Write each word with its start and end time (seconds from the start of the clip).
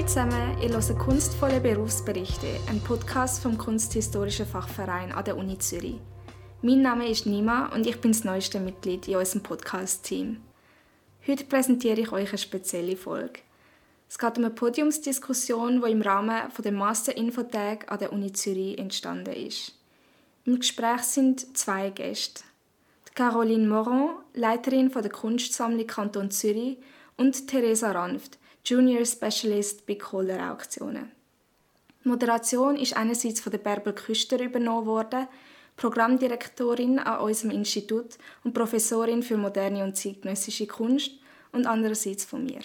Hey 0.00 0.06
zusammen, 0.06 0.56
ihr 0.62 0.70
hört 0.70 0.98
kunstvolle 0.98 1.60
Berufsberichte, 1.60 2.46
ein 2.70 2.80
Podcast 2.80 3.42
vom 3.42 3.58
Kunsthistorischen 3.58 4.46
Fachverein 4.46 5.12
an 5.12 5.26
der 5.26 5.36
Uni 5.36 5.58
Zürich. 5.58 6.00
Mein 6.62 6.80
Name 6.80 7.06
ist 7.06 7.26
Nima 7.26 7.66
und 7.74 7.86
ich 7.86 8.00
bin 8.00 8.12
das 8.12 8.24
neueste 8.24 8.60
Mitglied 8.60 9.08
in 9.08 9.16
unserem 9.16 9.42
Podcast-Team. 9.42 10.40
Heute 11.26 11.44
präsentiere 11.44 12.00
ich 12.00 12.12
euch 12.12 12.30
eine 12.30 12.38
spezielle 12.38 12.96
Folge. 12.96 13.40
Es 14.08 14.18
geht 14.18 14.38
um 14.38 14.44
eine 14.46 14.54
Podiumsdiskussion, 14.54 15.82
die 15.84 15.92
im 15.92 16.00
Rahmen 16.00 16.48
der 16.64 16.72
Master 16.72 17.14
Infotag 17.14 17.92
an 17.92 17.98
der 17.98 18.14
Uni 18.14 18.32
Zürich 18.32 18.78
entstanden 18.78 19.34
ist. 19.34 19.74
Im 20.46 20.60
Gespräch 20.60 21.02
sind 21.02 21.58
zwei 21.58 21.90
Gäste. 21.90 22.42
Caroline 23.14 23.68
Moron, 23.68 24.14
Leiterin 24.32 24.90
der 24.90 25.10
Kunstsammlung 25.10 25.86
Kanton 25.86 26.30
Zürich, 26.30 26.78
und 27.18 27.48
Theresa 27.48 27.92
Ranft, 27.92 28.38
Junior 28.64 29.04
Specialist 29.04 29.86
bei 29.86 29.94
Kohler-Auktionen. 29.94 31.10
Die 32.04 32.08
Moderation 32.08 32.76
ist 32.76 32.96
einerseits 32.96 33.40
von 33.40 33.52
der 33.52 33.58
Bärbel 33.58 33.92
Küster 33.92 34.40
übernommen 34.40 34.86
worden, 34.86 35.28
Programmdirektorin 35.76 36.98
an 36.98 37.20
unserem 37.20 37.52
Institut 37.52 38.18
und 38.44 38.52
Professorin 38.52 39.22
für 39.22 39.36
moderne 39.36 39.82
und 39.84 39.96
zeitgenössische 39.96 40.66
Kunst, 40.66 41.12
und 41.52 41.66
andererseits 41.66 42.24
von 42.24 42.44
mir. 42.44 42.60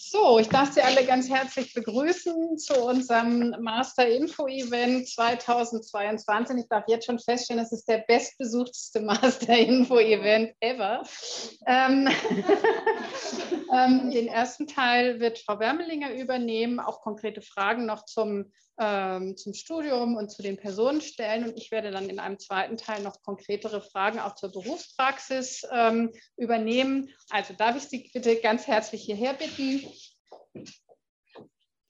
So, 0.00 0.38
ich 0.38 0.48
darf 0.48 0.72
Sie 0.72 0.80
alle 0.80 1.04
ganz 1.04 1.28
herzlich 1.28 1.74
begrüßen 1.74 2.56
zu 2.56 2.84
unserem 2.84 3.56
Master 3.58 4.06
Info 4.06 4.46
Event 4.46 5.08
2022. 5.08 6.56
Ich 6.56 6.68
darf 6.68 6.84
jetzt 6.86 7.06
schon 7.06 7.18
feststellen, 7.18 7.60
es 7.60 7.72
ist 7.72 7.88
der 7.88 8.04
bestbesuchteste 8.06 9.00
Master 9.02 9.58
Info 9.58 9.98
Event 9.98 10.54
ever. 10.60 11.02
Ähm, 11.66 12.08
ähm, 13.74 14.12
den 14.12 14.28
ersten 14.28 14.68
Teil 14.68 15.18
wird 15.18 15.40
Frau 15.40 15.58
Wermelinger 15.58 16.14
übernehmen, 16.14 16.78
auch 16.78 17.00
konkrete 17.00 17.42
Fragen 17.42 17.84
noch 17.84 18.04
zum 18.04 18.52
ähm, 18.78 19.36
zum 19.36 19.54
Studium 19.54 20.16
und 20.16 20.30
zu 20.30 20.42
den 20.42 20.56
Personen 20.56 21.00
stellen. 21.00 21.44
Und 21.44 21.56
ich 21.56 21.70
werde 21.70 21.90
dann 21.90 22.08
in 22.08 22.18
einem 22.18 22.38
zweiten 22.38 22.76
Teil 22.76 23.02
noch 23.02 23.22
konkretere 23.22 23.80
Fragen 23.80 24.18
auch 24.18 24.34
zur 24.34 24.52
Berufspraxis 24.52 25.62
ähm, 25.72 26.12
übernehmen. 26.36 27.10
Also 27.30 27.54
darf 27.54 27.76
ich 27.76 27.84
Sie 27.84 28.10
bitte 28.12 28.40
ganz 28.40 28.66
herzlich 28.66 29.02
hierher 29.02 29.34
bitten. 29.34 29.84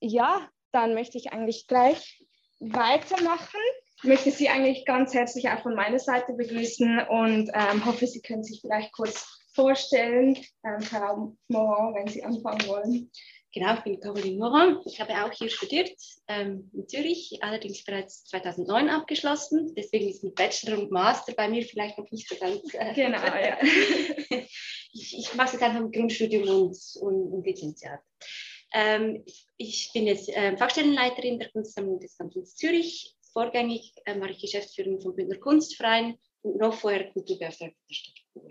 Ja, 0.01 0.49
dann 0.73 0.95
möchte 0.95 1.19
ich 1.19 1.33
eigentlich 1.33 1.67
gleich 1.67 2.25
weitermachen. 2.61 3.61
Ich 3.99 4.05
möchte 4.05 4.31
Sie 4.31 4.49
eigentlich 4.49 4.85
ganz 4.85 5.13
herzlich 5.13 5.49
auch 5.49 5.63
von 5.63 5.75
meiner 5.75 5.99
Seite 5.99 6.33
begrüßen 6.33 7.01
und 7.09 7.51
ähm, 7.53 7.85
hoffe, 7.85 8.07
Sie 8.07 8.23
können 8.23 8.45
sich 8.45 8.61
vielleicht 8.61 8.93
kurz 8.93 9.27
vorstellen, 9.55 10.37
ähm, 10.65 10.81
Frau 10.81 11.37
Moran, 11.49 11.95
wenn 11.95 12.07
Sie 12.07 12.23
anfangen 12.23 12.67
wollen. 12.69 13.11
Genau, 13.55 13.75
ich 13.75 13.81
bin 13.81 13.99
Caroline 13.99 14.37
Morin. 14.37 14.79
Ich 14.85 15.01
habe 15.01 15.25
auch 15.25 15.33
hier 15.33 15.49
studiert 15.49 15.91
ähm, 16.29 16.71
in 16.75 16.87
Zürich, 16.87 17.39
allerdings 17.41 17.83
bereits 17.83 18.25
2009 18.25 18.91
abgeschlossen. 18.91 19.75
Deswegen 19.75 20.09
ist 20.09 20.23
ein 20.23 20.35
Bachelor 20.35 20.79
und 20.79 20.91
Master 20.91 21.33
bei 21.33 21.49
mir 21.49 21.63
vielleicht 21.63 21.97
noch 21.97 22.11
nicht 22.11 22.29
so 22.29 22.37
ganz. 22.37 22.61
Äh, 22.75 22.93
genau, 22.95 23.19
ja. 23.19 23.59
ich, 24.93 25.19
ich 25.19 25.35
mache 25.35 25.57
es 25.57 25.63
einfach 25.63 25.81
mit 25.81 25.95
Grundstudium 25.95 26.43
und, 26.43 26.77
und, 27.01 27.33
und 27.33 27.47
Lizenziat. 27.47 28.01
Ähm, 28.75 29.25
ich 29.57 29.91
bin 29.95 30.07
jetzt 30.07 30.29
äh, 30.29 30.55
Fachstellenleiterin 30.57 31.39
der 31.39 31.51
Kunstsammlung 31.51 32.01
des 32.01 32.19
Kantons 32.19 32.55
Zürich. 32.55 33.17
Vorgängig 33.33 33.95
äh, 34.05 34.21
war 34.21 34.29
ich 34.29 34.41
Geschäftsführerin 34.41 35.01
vom 35.01 35.17
Bündner 35.17 35.39
Kunstverein 35.39 36.19
und 36.43 36.59
noch 36.59 36.75
vorher 36.75 37.11
Kulturbeauftragte 37.13 37.77
der 37.89 37.95
Stadt 37.95 38.15
Chur. 38.33 38.49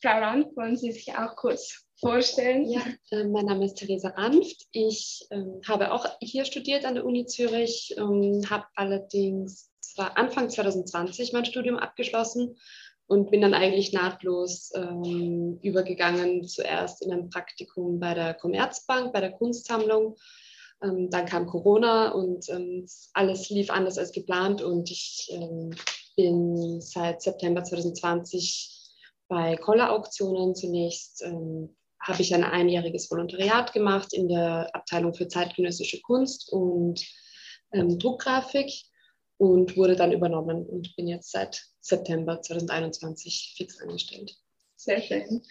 Frau 0.00 0.18
Rand, 0.18 0.56
wollen 0.56 0.76
Sie 0.76 0.92
sich 0.92 1.12
auch 1.14 1.36
kurz 1.36 1.86
vorstellen? 2.00 2.68
Ja, 2.68 2.82
äh, 3.10 3.24
mein 3.24 3.46
Name 3.46 3.66
ist 3.66 3.74
Theresa 3.74 4.08
Ranft. 4.08 4.66
Ich 4.72 5.26
äh, 5.30 5.42
habe 5.68 5.92
auch 5.92 6.06
hier 6.20 6.44
studiert 6.44 6.84
an 6.84 6.94
der 6.94 7.04
Uni 7.04 7.26
Zürich, 7.26 7.94
ähm, 7.96 8.42
habe 8.48 8.64
allerdings 8.74 9.70
zwar 9.80 10.16
Anfang 10.16 10.48
2020 10.48 11.32
mein 11.32 11.44
Studium 11.44 11.76
abgeschlossen 11.76 12.56
und 13.06 13.30
bin 13.30 13.40
dann 13.40 13.54
eigentlich 13.54 13.92
nahtlos 13.92 14.72
ähm, 14.74 15.58
übergegangen, 15.62 16.46
zuerst 16.46 17.02
in 17.02 17.12
ein 17.12 17.28
Praktikum 17.28 17.98
bei 17.98 18.14
der 18.14 18.34
Commerzbank, 18.34 19.12
bei 19.12 19.20
der 19.20 19.32
Kunstsammlung. 19.32 20.16
Ähm, 20.82 21.10
dann 21.10 21.26
kam 21.26 21.46
Corona 21.46 22.12
und 22.12 22.48
ähm, 22.48 22.86
alles 23.12 23.50
lief 23.50 23.70
anders 23.70 23.98
als 23.98 24.12
geplant 24.12 24.62
und 24.62 24.90
ich 24.90 25.28
ähm, 25.32 25.74
bin 26.16 26.80
seit 26.80 27.20
September 27.20 27.62
2020 27.62 28.78
bei 29.28 29.56
Koller-Auktionen 29.56 30.54
zunächst 30.54 31.22
ähm, 31.22 31.76
habe 32.00 32.22
ich 32.22 32.34
ein 32.34 32.44
einjähriges 32.44 33.10
Volontariat 33.10 33.72
gemacht 33.72 34.12
in 34.12 34.28
der 34.28 34.70
Abteilung 34.74 35.14
für 35.14 35.28
zeitgenössische 35.28 36.00
Kunst 36.00 36.50
und 36.52 37.04
ähm, 37.72 37.98
Druckgrafik 37.98 38.70
und 39.36 39.76
wurde 39.76 39.96
dann 39.96 40.12
übernommen 40.12 40.66
und 40.66 40.94
bin 40.96 41.06
jetzt 41.06 41.30
seit 41.30 41.62
September 41.80 42.40
2021 42.40 43.54
fix 43.56 43.80
angestellt. 43.80 44.34
Sehr 44.76 45.00
schön. 45.00 45.42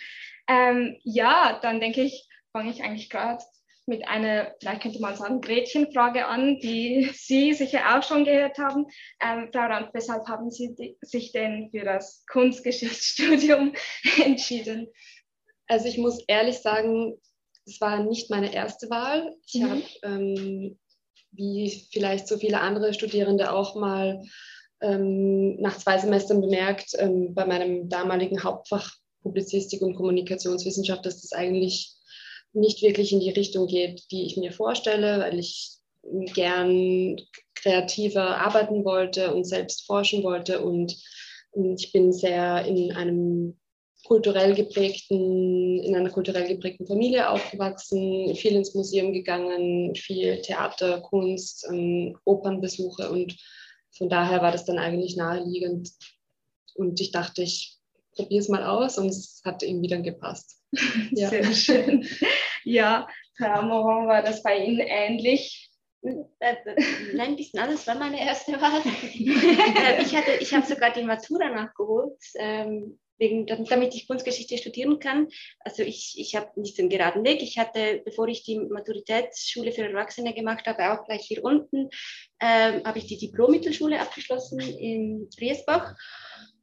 Ähm, 0.48 0.98
ja, 1.04 1.60
dann 1.62 1.80
denke 1.80 2.02
ich, 2.02 2.28
fange 2.52 2.72
ich 2.72 2.84
eigentlich 2.84 3.10
gerade 3.10 3.44
mit 3.86 4.08
einer, 4.08 4.56
vielleicht 4.60 4.84
könnte 4.84 5.02
man 5.02 5.16
sagen, 5.16 5.42
Gretchenfrage 5.42 6.26
an, 6.28 6.60
die 6.60 7.10
Sie 7.14 7.54
sicher 7.54 7.98
auch 7.98 8.04
schon 8.04 8.24
gehört 8.24 8.58
haben. 8.58 8.86
Ähm, 9.22 9.50
Frau 9.52 9.62
Rand, 9.62 9.90
weshalb 9.94 10.28
haben 10.28 10.52
Sie 10.52 10.76
die, 10.76 10.98
sich 11.02 11.32
denn 11.32 11.70
für 11.72 11.84
das 11.84 12.24
Kunstgeschichtsstudium 12.32 13.74
entschieden? 14.24 14.88
Also 15.70 15.88
ich 15.88 15.98
muss 15.98 16.22
ehrlich 16.28 16.58
sagen, 16.58 17.18
es 17.66 17.80
war 17.80 18.04
nicht 18.04 18.30
meine 18.30 18.54
erste 18.54 18.90
Wahl. 18.90 19.36
Ich 19.46 19.62
mhm. 19.62 19.70
habe, 19.70 19.84
ähm, 20.04 20.80
wie 21.32 21.88
vielleicht 21.92 22.28
so 22.28 22.38
viele 22.38 22.60
andere 22.60 22.94
Studierende 22.94 23.54
auch 23.54 23.76
mal 23.76 24.22
ähm, 24.82 25.62
nach 25.62 25.78
zwei 25.78 26.00
Semestern 26.00 26.42
bemerkt, 26.42 26.96
ähm, 26.98 27.34
bei 27.36 27.46
meinem 27.46 27.88
damaligen 27.88 28.44
Hauptfach 28.44 28.96
Publizistik 29.22 29.82
und 29.82 29.96
Kommunikationswissenschaft, 29.96 31.06
dass 31.06 31.22
das 31.22 31.34
eigentlich 31.34 31.94
nicht 32.54 32.82
wirklich 32.82 33.12
in 33.12 33.20
die 33.20 33.30
Richtung 33.30 33.68
geht, 33.68 34.04
die 34.12 34.26
ich 34.26 34.38
mir 34.38 34.52
vorstelle, 34.52 35.20
weil 35.20 35.38
ich 35.38 35.78
gern 36.34 37.18
kreativer 37.54 38.38
arbeiten 38.38 38.86
wollte 38.86 39.34
und 39.34 39.44
selbst 39.44 39.86
forschen 39.86 40.24
wollte. 40.24 40.62
Und, 40.64 40.96
und 41.52 41.80
ich 41.80 41.92
bin 41.92 42.12
sehr 42.14 42.66
in 42.66 42.94
einem 42.94 43.59
kulturell 44.10 44.56
geprägten, 44.56 45.84
in 45.84 45.96
einer 45.96 46.10
kulturell 46.10 46.48
geprägten 46.48 46.88
Familie 46.88 47.30
aufgewachsen, 47.30 48.36
viel 48.36 48.56
ins 48.56 48.74
Museum 48.74 49.14
gegangen, 49.14 49.94
viel 49.94 50.42
Theater, 50.42 51.00
Kunst, 51.02 51.68
ähm, 51.72 52.18
Opernbesuche 52.26 53.12
und 53.12 53.38
von 53.96 54.10
daher 54.10 54.42
war 54.42 54.52
das 54.52 54.66
dann 54.66 54.80
eigentlich 54.80 55.16
naheliegend. 55.16 55.92
Und 56.74 57.00
ich 57.00 57.12
dachte, 57.12 57.44
ich 57.44 57.78
probiere 58.16 58.42
es 58.42 58.50
mal 58.50 58.64
aus 58.64 58.98
und 58.98 59.10
es 59.10 59.42
hat 59.46 59.62
irgendwie 59.62 59.90
dann 59.90 60.04
gepasst. 60.04 60.58
Ja. 61.12 61.30
Sehr 61.30 61.54
schön. 61.54 62.08
Ja, 62.64 63.08
Frau 63.38 63.62
Moron, 63.62 64.08
war 64.08 64.24
das 64.24 64.42
bei 64.42 64.58
Ihnen 64.58 64.80
ähnlich? 64.80 65.70
Äh, 66.02 66.56
nein, 67.14 67.32
ein 67.32 67.36
bisschen 67.36 67.60
anders 67.60 67.86
war 67.86 67.96
meine 67.96 68.20
erste 68.20 68.54
Wahl. 68.54 68.82
Ich, 69.14 70.14
ich 70.42 70.54
habe 70.54 70.66
sogar 70.66 70.94
die 70.94 71.04
Matura 71.04 71.50
nachgeholt. 71.50 72.18
Ähm, 72.36 73.00
wegen, 73.20 73.46
damit 73.46 73.94
ich 73.94 74.08
Kunstgeschichte 74.08 74.58
studieren 74.58 75.00
kann. 75.00 75.28
Also 75.60 75.84
ich, 75.84 76.16
ich 76.18 76.36
habe 76.36 76.60
nicht 76.60 76.78
den 76.78 76.90
geraden 76.90 77.24
Weg. 77.24 77.42
Ich 77.42 77.58
hatte, 77.58 78.02
bevor 78.04 78.28
ich 78.28 78.44
die 78.44 78.60
Maturitätsschule 78.60 79.72
für 79.72 79.84
Erwachsene 79.84 80.34
gemacht 80.34 80.66
habe, 80.66 80.94
auch 80.94 81.06
gleich 81.06 81.26
hier 81.26 81.44
unten, 81.44 81.90
ähm, 82.42 82.84
habe 82.84 82.98
ich 82.98 83.08
die 83.08 83.18
Diplom-Mittelschule 83.18 84.00
abgeschlossen 84.00 84.60
in 84.60 85.30
Riesbach. 85.40 85.96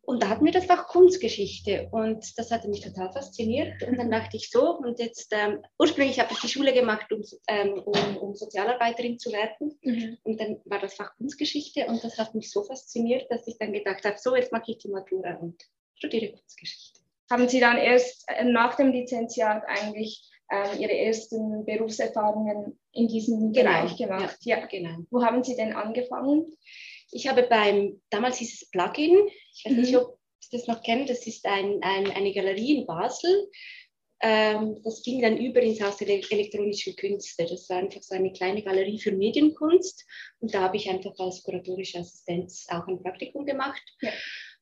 Und 0.06 0.22
da 0.22 0.28
hatten 0.28 0.44
wir 0.44 0.52
das 0.52 0.66
Fach 0.66 0.86
Kunstgeschichte 0.86 1.88
und 1.90 2.24
das 2.38 2.52
hatte 2.52 2.68
mich 2.68 2.80
total 2.80 3.12
fasziniert. 3.12 3.82
Und 3.82 3.98
dann 3.98 4.08
dachte 4.08 4.36
ich 4.36 4.50
so, 4.50 4.76
und 4.78 5.00
jetzt, 5.00 5.32
ähm, 5.32 5.58
ursprünglich 5.80 6.20
habe 6.20 6.32
ich 6.32 6.38
die 6.38 6.48
Schule 6.48 6.72
gemacht, 6.72 7.12
um, 7.12 7.22
ähm, 7.48 7.82
um, 7.84 8.16
um 8.18 8.34
Sozialarbeiterin 8.36 9.18
zu 9.18 9.32
werden. 9.32 9.76
Mhm. 9.82 10.16
Und 10.22 10.40
dann 10.40 10.60
war 10.64 10.78
das 10.78 10.94
Fach 10.94 11.16
Kunstgeschichte 11.16 11.86
und 11.86 12.04
das 12.04 12.18
hat 12.18 12.36
mich 12.36 12.52
so 12.52 12.62
fasziniert, 12.62 13.26
dass 13.30 13.48
ich 13.48 13.58
dann 13.58 13.72
gedacht 13.72 14.04
habe, 14.04 14.16
so, 14.16 14.36
jetzt 14.36 14.52
mache 14.52 14.70
ich 14.70 14.78
die 14.78 14.88
Matura 14.88 15.34
und 15.38 15.60
studiere 15.96 16.32
Kunstgeschichte. 16.32 17.00
Haben 17.30 17.48
Sie 17.48 17.60
dann 17.60 17.76
erst 17.76 18.24
äh, 18.28 18.44
nach 18.44 18.76
dem 18.76 18.92
Lizenziat 18.92 19.64
eigentlich 19.66 20.30
äh, 20.50 20.76
Ihre 20.78 20.96
ersten 20.96 21.64
Berufserfahrungen 21.64 22.78
in 22.92 23.08
diesem 23.08 23.52
genau. 23.52 23.70
Bereich 23.70 23.96
gemacht? 23.96 24.38
Ja, 24.42 24.58
ja, 24.58 24.66
genau. 24.66 24.98
Wo 25.10 25.22
haben 25.22 25.42
Sie 25.42 25.56
denn 25.56 25.72
angefangen? 25.72 26.46
Ich 27.10 27.28
habe 27.28 27.44
beim, 27.44 28.00
damals 28.10 28.38
hieß 28.38 28.62
es 28.62 28.70
Plugin, 28.70 29.28
ich 29.54 29.64
weiß 29.64 29.72
mhm. 29.72 29.80
nicht, 29.80 29.96
ob 29.96 30.18
Sie 30.40 30.56
das 30.56 30.66
noch 30.66 30.82
kennen, 30.82 31.06
das 31.06 31.26
ist 31.26 31.44
ein, 31.46 31.78
ein, 31.82 32.10
eine 32.10 32.32
Galerie 32.32 32.78
in 32.78 32.86
Basel. 32.86 33.48
Ähm, 34.20 34.80
das 34.82 35.02
ging 35.02 35.20
dann 35.20 35.36
über 35.36 35.60
ins 35.60 35.80
Haus 35.82 35.98
der 35.98 36.08
elektronischen 36.08 36.96
Künste. 36.96 37.44
Das 37.44 37.68
war 37.68 37.78
einfach 37.78 38.02
so 38.02 38.14
eine 38.14 38.32
kleine 38.32 38.62
Galerie 38.62 38.98
für 38.98 39.12
Medienkunst. 39.12 40.06
Und 40.40 40.54
da 40.54 40.62
habe 40.62 40.78
ich 40.78 40.88
einfach 40.88 41.12
als 41.18 41.42
kuratorische 41.42 41.98
Assistenz 41.98 42.66
auch 42.70 42.86
ein 42.86 43.02
Praktikum 43.02 43.44
gemacht. 43.44 43.82
Ja. 44.00 44.10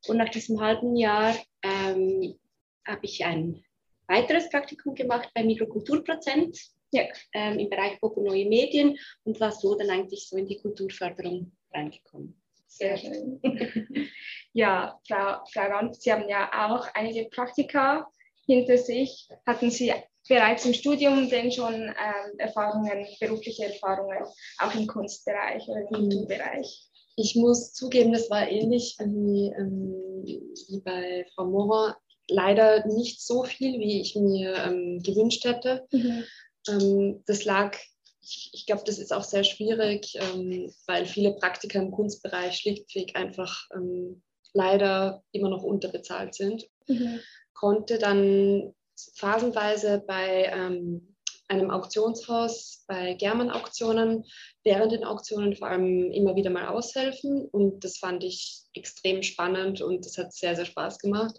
Und 0.07 0.19
nach 0.19 0.29
diesem 0.29 0.61
halben 0.61 0.97
Jahr 0.97 1.35
ähm, 1.63 2.39
habe 2.87 3.01
ich 3.03 3.25
ein 3.25 3.65
weiteres 4.07 4.49
Praktikum 4.51 4.95
gemacht 4.95 5.31
bei 5.35 5.43
Mikrokulturprozent. 5.43 6.59
ja. 6.93 7.05
ähm, 7.33 7.59
im 7.59 7.71
Bereich 7.71 7.99
Pop 8.01 8.17
und 8.17 8.25
neue 8.25 8.47
Medien 8.47 8.97
und 9.25 9.41
war 9.41 9.53
so 9.53 9.75
dann 9.75 9.91
eigentlich 9.91 10.29
so 10.29 10.37
in 10.37 10.47
die 10.47 10.59
Kulturförderung 10.59 11.53
reingekommen. 11.73 12.41
Sehr 12.69 12.97
schön. 12.97 13.41
ja, 14.53 14.99
Frau, 15.07 15.45
Frau 15.53 15.63
Rand, 15.69 16.01
Sie 16.01 16.13
haben 16.13 16.29
ja 16.29 16.51
auch 16.67 16.89
einige 16.95 17.29
Praktika 17.31 18.09
hinter 18.47 18.79
sich. 18.79 19.29
Hatten 19.47 19.71
Sie 19.71 19.93
bereits 20.29 20.67
im 20.67 20.75
Studium 20.75 21.29
denn 21.29 21.53
schon 21.53 21.75
ähm, 21.75 22.39
Erfahrungen, 22.39 23.07
berufliche 23.21 23.67
Erfahrungen, 23.67 24.25
auch 24.59 24.75
im 24.75 24.87
Kunstbereich 24.87 25.69
oder 25.69 25.81
im 25.81 25.87
mhm. 25.87 26.11
Kulturbereich? 26.11 26.91
Ich 27.17 27.37
muss 27.37 27.73
zugeben, 27.73 28.13
das 28.13 28.29
war 28.31 28.49
ähnlich 28.49 28.97
wie, 28.99 29.53
ähm, 29.57 29.95
wie 30.25 30.81
bei 30.81 31.27
Frau 31.35 31.47
Morer. 31.47 31.97
Leider 32.29 32.87
nicht 32.87 33.21
so 33.21 33.45
viel, 33.45 33.79
wie 33.79 34.01
ich 34.01 34.17
mir 34.17 34.55
ähm, 34.57 35.01
gewünscht 35.03 35.45
hätte. 35.45 35.87
Mhm. 35.93 36.25
Ähm, 36.69 37.23
das 37.27 37.45
lag, 37.45 37.77
ich, 38.23 38.51
ich 38.55 38.67
glaube, 38.67 38.83
das 38.87 38.99
ist 38.99 39.13
auch 39.13 39.25
sehr 39.25 39.45
schwierig, 39.45 40.15
ähm, 40.15 40.73
weil 40.87 41.05
viele 41.07 41.35
Praktiker 41.35 41.81
im 41.81 41.91
Kunstbereich 41.91 42.57
schlichtweg 42.57 43.15
einfach 43.15 43.69
ähm, 43.75 44.23
leider 44.55 45.23
immer 45.33 45.51
noch 45.51 45.63
unterbezahlt 45.63 46.35
sind. 46.35 46.67
Mhm. 46.89 47.21
Konnte 47.53 47.99
dann 47.99 48.75
phasenweise 49.15 50.03
bei 50.07 50.51
ähm, 50.53 51.14
einem 51.49 51.71
Auktionshaus, 51.71 52.85
bei 52.87 53.15
German 53.15 53.51
Auktionen, 53.51 54.25
während 54.65 54.93
den 54.93 55.05
Auktionen 55.05 55.55
vor 55.57 55.69
allem 55.69 56.11
immer 56.11 56.37
wieder 56.37 56.51
mal 56.51 56.69
aushelfen. 56.69 57.47
Und 57.51 57.85
das 57.85 57.99
fand 57.99 58.25
ich 58.25 58.63
extrem 58.75 59.23
spannend 59.23 59.81
und 59.81 60.05
das 60.05 60.19
hat 60.19 60.33
sehr, 60.33 60.57
sehr 60.57 60.65
Spaß 60.65 60.99
gemacht. 60.99 61.37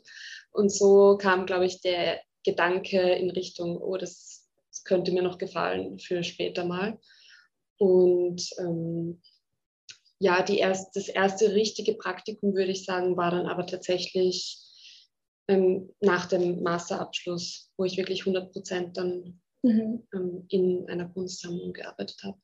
Und 0.52 0.70
so 0.72 1.18
kam, 1.18 1.46
glaube 1.46 1.66
ich, 1.66 1.82
der 1.82 2.22
Gedanke 2.44 3.00
in 3.14 3.32
Richtung, 3.32 3.78
oh, 3.78 3.98
das, 3.98 4.48
das 4.70 4.84
könnte 4.84 5.12
mir 5.12 5.24
noch 5.24 5.38
gefallen 5.38 6.00
für 6.00 6.24
später 6.24 6.66
mal. 6.66 7.00
Und 7.78 8.48
ähm, 8.60 9.22
ja, 10.20 10.44
die 10.44 10.60
erst, 10.60 10.96
das 10.96 11.10
erste 11.10 11.54
richtige 11.54 11.96
Praktikum, 11.96 12.54
würde 12.54 12.72
ich 12.72 12.86
sagen, 12.86 13.18
war 13.18 13.32
dann 13.32 13.48
aber 13.48 13.66
tatsächlich 13.66 14.60
ähm, 15.48 15.94
nach 16.00 16.28
dem 16.28 16.64
Masterabschluss, 16.64 17.72
wo 17.78 17.84
ich 17.84 17.98
wirklich 17.98 18.22
100 18.22 18.52
Prozent 18.54 18.98
dann 18.98 19.42
mhm. 19.66 20.08
ähm, 20.14 20.46
in 20.50 20.90
einer 20.90 21.10
Kunstsammlung 21.10 21.74
gearbeitet 21.74 22.18
habe. 22.24 22.38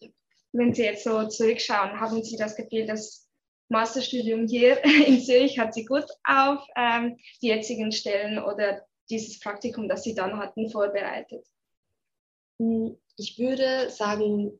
Ja. 0.00 0.08
Wenn 0.52 0.74
Sie 0.74 0.82
jetzt 0.82 1.04
so 1.04 1.26
zurückschauen, 1.28 2.00
haben 2.00 2.22
Sie 2.22 2.36
das 2.36 2.56
Gefühl, 2.56 2.86
das 2.86 3.28
Masterstudium 3.68 4.46
hier 4.46 4.82
in 5.06 5.20
Zürich 5.20 5.58
hat 5.58 5.74
Sie 5.74 5.84
gut 5.84 6.06
auf 6.24 6.66
ähm, 6.76 7.18
die 7.40 7.48
jetzigen 7.48 7.92
Stellen 7.92 8.42
oder 8.42 8.82
dieses 9.10 9.40
Praktikum, 9.40 9.88
das 9.88 10.04
Sie 10.04 10.14
dann 10.14 10.38
hatten, 10.38 10.70
vorbereitet? 10.70 11.46
Hm, 12.58 12.96
ich 13.16 13.38
würde 13.38 13.90
sagen, 13.90 14.58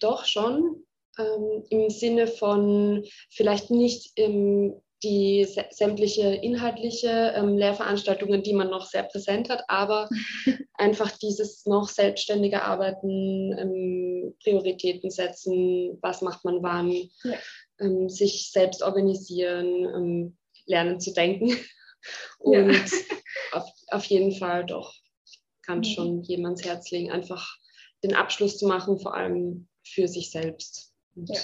doch 0.00 0.24
schon. 0.24 0.84
Ähm, 1.16 1.64
Im 1.70 1.90
Sinne 1.90 2.26
von 2.26 3.04
vielleicht 3.30 3.70
nicht 3.70 4.18
im 4.18 4.74
die 5.04 5.46
sämtliche 5.70 6.34
inhaltliche 6.34 7.32
ähm, 7.36 7.56
Lehrveranstaltungen, 7.56 8.42
die 8.42 8.54
man 8.54 8.70
noch 8.70 8.86
sehr 8.86 9.02
präsent 9.04 9.50
hat, 9.50 9.62
aber 9.68 10.08
einfach 10.74 11.16
dieses 11.18 11.66
noch 11.66 11.88
selbstständige 11.88 12.62
Arbeiten, 12.62 13.56
ähm, 13.58 14.34
Prioritäten 14.42 15.10
setzen, 15.10 15.98
was 16.00 16.22
macht 16.22 16.44
man 16.44 16.62
wann, 16.62 16.90
ja. 16.90 17.38
ähm, 17.80 18.08
sich 18.08 18.50
selbst 18.50 18.82
organisieren, 18.82 19.84
ähm, 19.94 20.36
lernen 20.66 21.00
zu 21.00 21.12
denken. 21.12 21.56
Und 22.38 22.72
ja. 22.72 22.84
auf, 23.52 23.70
auf 23.88 24.04
jeden 24.06 24.32
Fall 24.32 24.66
doch 24.66 24.94
kann 25.62 25.78
mhm. 25.78 25.84
schon 25.84 26.22
jemands 26.22 26.64
Herz 26.64 26.90
legen, 26.90 27.10
einfach 27.10 27.56
den 28.02 28.14
Abschluss 28.14 28.58
zu 28.58 28.66
machen, 28.66 28.98
vor 28.98 29.14
allem 29.14 29.68
für 29.82 30.08
sich 30.08 30.30
selbst. 30.30 30.92
Und 31.14 31.30
ja. 31.30 31.40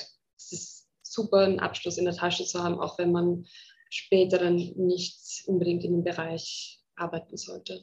Super, 1.10 1.38
einen 1.38 1.60
Abschluss 1.60 1.98
in 1.98 2.04
der 2.04 2.16
Tasche 2.16 2.44
zu 2.44 2.62
haben, 2.62 2.80
auch 2.80 2.98
wenn 2.98 3.12
man 3.12 3.46
später 3.90 4.38
dann 4.38 4.56
nicht 4.56 5.42
unbedingt 5.46 5.84
in 5.84 5.92
dem 5.92 6.04
Bereich 6.04 6.80
arbeiten 6.96 7.36
sollte. 7.36 7.82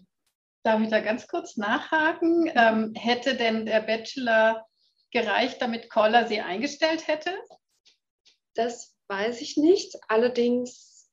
Darf 0.63 0.81
ich 0.81 0.89
da 0.89 0.99
ganz 0.99 1.27
kurz 1.27 1.57
nachhaken? 1.57 2.51
Ähm, 2.55 2.93
hätte 2.95 3.35
denn 3.35 3.65
der 3.65 3.81
Bachelor 3.81 4.65
gereicht, 5.11 5.61
damit 5.61 5.89
Koller 5.89 6.27
sie 6.27 6.41
eingestellt 6.41 7.07
hätte? 7.07 7.31
Das 8.55 8.95
weiß 9.07 9.41
ich 9.41 9.57
nicht. 9.57 9.95
Allerdings 10.07 11.09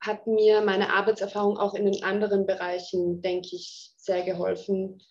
hat 0.00 0.26
mir 0.26 0.60
meine 0.60 0.92
Arbeitserfahrung 0.92 1.58
auch 1.58 1.74
in 1.74 1.86
den 1.86 2.02
anderen 2.02 2.46
Bereichen, 2.46 3.22
denke 3.22 3.48
ich, 3.52 3.92
sehr 3.96 4.22
geholfen. 4.22 5.02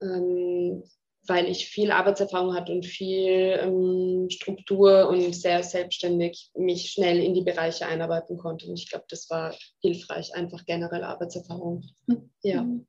Ähm, 0.00 0.84
weil 1.28 1.48
ich 1.48 1.68
viel 1.68 1.90
Arbeitserfahrung 1.90 2.54
hatte 2.54 2.72
und 2.72 2.86
viel 2.86 3.58
ähm, 3.60 4.28
Struktur 4.30 5.08
und 5.08 5.34
sehr 5.34 5.62
selbstständig 5.62 6.50
mich 6.54 6.90
schnell 6.90 7.22
in 7.22 7.34
die 7.34 7.42
Bereiche 7.42 7.86
einarbeiten 7.86 8.36
konnte. 8.36 8.66
Und 8.66 8.78
ich 8.78 8.88
glaube, 8.88 9.06
das 9.08 9.28
war 9.30 9.54
hilfreich, 9.80 10.34
einfach 10.34 10.64
generell 10.66 11.04
Arbeitserfahrung. 11.04 11.84
Ja. 12.42 12.62
Mhm. 12.62 12.86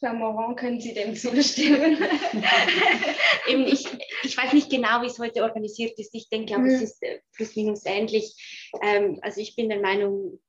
Frau 0.00 0.14
Moran, 0.14 0.56
können 0.56 0.80
Sie 0.80 0.94
dem 0.94 1.14
zustimmen? 1.14 1.98
Eben, 3.48 3.66
ich, 3.66 3.86
ich 4.22 4.36
weiß 4.36 4.52
nicht 4.52 4.70
genau, 4.70 5.02
wie 5.02 5.06
es 5.06 5.18
heute 5.18 5.42
organisiert 5.42 5.98
ist. 5.98 6.14
Ich 6.14 6.28
denke 6.28 6.54
aber, 6.54 6.64
mhm. 6.64 6.70
es 6.70 6.82
ist 6.82 7.02
äh, 7.02 7.20
plus 7.34 7.54
minus 7.56 7.84
ähnlich. 7.84 8.70
Ähm, 8.82 9.18
also 9.22 9.40
ich 9.40 9.56
bin 9.56 9.68
der 9.68 9.80
Meinung, 9.80 10.40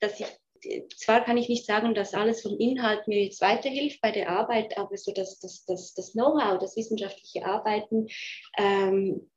dass 0.00 0.20
ich 0.20 0.26
zwar 0.96 1.24
kann 1.24 1.36
ich 1.36 1.48
nicht 1.48 1.66
sagen, 1.66 1.94
dass 1.94 2.14
alles 2.14 2.42
vom 2.42 2.58
Inhalt 2.58 3.06
mir 3.08 3.24
jetzt 3.24 3.40
weiterhilft 3.40 4.00
bei 4.00 4.10
der 4.10 4.30
Arbeit, 4.30 4.76
aber 4.78 4.96
so 4.96 5.12
das, 5.12 5.38
das, 5.40 5.64
das, 5.64 5.94
das 5.94 6.12
Know-how, 6.12 6.58
das 6.58 6.76
wissenschaftliche 6.76 7.44
Arbeiten, 7.44 8.08
ähm, 8.58 9.30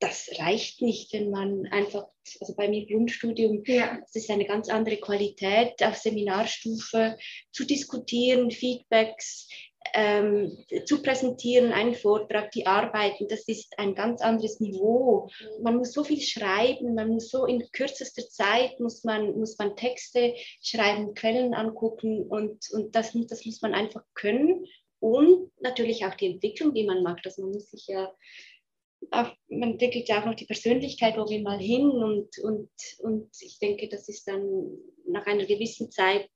das 0.00 0.28
reicht 0.38 0.82
nicht, 0.82 1.12
wenn 1.12 1.30
man 1.30 1.66
einfach, 1.66 2.06
also 2.40 2.54
bei 2.54 2.68
mir 2.68 2.86
Grundstudium, 2.86 3.62
ja. 3.66 3.98
das 4.00 4.14
ist 4.16 4.30
eine 4.30 4.44
ganz 4.44 4.68
andere 4.68 4.96
Qualität 4.96 5.82
auf 5.82 5.96
Seminarstufe 5.96 7.16
zu 7.52 7.64
diskutieren, 7.64 8.50
Feedbacks, 8.50 9.48
ähm, 9.92 10.56
zu 10.86 11.02
präsentieren, 11.02 11.72
einen 11.72 11.94
Vortrag, 11.94 12.50
die 12.52 12.66
Arbeiten, 12.66 13.28
das 13.28 13.46
ist 13.46 13.78
ein 13.78 13.94
ganz 13.94 14.22
anderes 14.22 14.60
Niveau. 14.60 15.28
Man 15.62 15.76
muss 15.76 15.92
so 15.92 16.04
viel 16.04 16.20
schreiben, 16.20 16.94
man 16.94 17.10
muss 17.10 17.28
so 17.30 17.44
in 17.46 17.62
kürzester 17.72 18.26
Zeit, 18.28 18.80
muss 18.80 19.04
man, 19.04 19.38
muss 19.38 19.58
man 19.58 19.76
Texte 19.76 20.34
schreiben, 20.62 21.14
Quellen 21.14 21.54
angucken 21.54 22.26
und, 22.26 22.68
und 22.72 22.94
das, 22.96 23.12
das 23.28 23.44
muss 23.44 23.60
man 23.62 23.74
einfach 23.74 24.02
können. 24.14 24.64
Und 25.00 25.50
natürlich 25.60 26.06
auch 26.06 26.14
die 26.14 26.32
Entwicklung, 26.32 26.72
die 26.72 26.84
man 26.84 27.02
macht. 27.02 27.26
Also 27.26 27.42
man 27.42 27.52
muss 27.52 27.70
sich 27.70 27.86
ja 27.88 28.10
auch, 29.10 29.30
man 29.48 29.72
entwickelt 29.72 30.08
ja 30.08 30.20
auch 30.20 30.26
noch 30.26 30.34
die 30.34 30.46
Persönlichkeit, 30.46 31.16
wo 31.18 31.28
wir 31.28 31.42
mal 31.42 31.58
hin 31.58 31.90
und, 31.90 32.38
und, 32.38 32.70
und 32.98 33.30
ich 33.40 33.58
denke, 33.58 33.88
das 33.88 34.08
ist 34.08 34.26
dann 34.26 34.78
nach 35.06 35.26
einer 35.26 35.44
gewissen 35.44 35.90
Zeit 35.90 36.30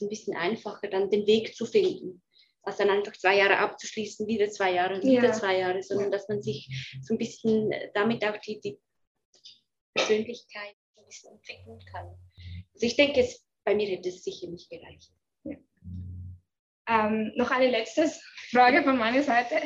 ein 0.00 0.08
bisschen 0.08 0.36
einfacher, 0.36 0.88
dann 0.88 1.08
den 1.10 1.26
Weg 1.26 1.54
zu 1.54 1.64
finden 1.64 2.22
als 2.66 2.78
dann 2.78 2.90
einfach 2.90 3.12
zwei 3.12 3.36
Jahre 3.36 3.58
abzuschließen, 3.58 4.26
wieder 4.26 4.50
zwei 4.50 4.72
Jahre, 4.72 5.00
wieder 5.00 5.28
ja. 5.28 5.32
zwei 5.32 5.58
Jahre, 5.58 5.82
sondern 5.82 6.10
dass 6.10 6.28
man 6.28 6.42
sich 6.42 6.68
so 7.00 7.14
ein 7.14 7.18
bisschen 7.18 7.72
damit 7.94 8.24
auch 8.24 8.36
die, 8.38 8.60
die 8.60 8.78
Persönlichkeit 9.94 10.74
ein 10.96 11.06
bisschen 11.06 11.32
entwickeln 11.32 11.78
kann. 11.92 12.06
Also 12.74 12.86
ich 12.86 12.96
denke, 12.96 13.20
es, 13.20 13.46
bei 13.64 13.74
mir 13.74 13.88
hätte 13.88 14.08
es 14.08 14.24
sicher 14.24 14.48
nicht 14.48 14.68
gereicht. 14.68 15.12
Ja. 15.44 15.56
Ähm, 16.88 17.32
noch 17.36 17.52
eine 17.52 17.70
letzte 17.70 18.10
Frage 18.50 18.82
von 18.82 18.98
meiner 18.98 19.22
Seite. 19.22 19.62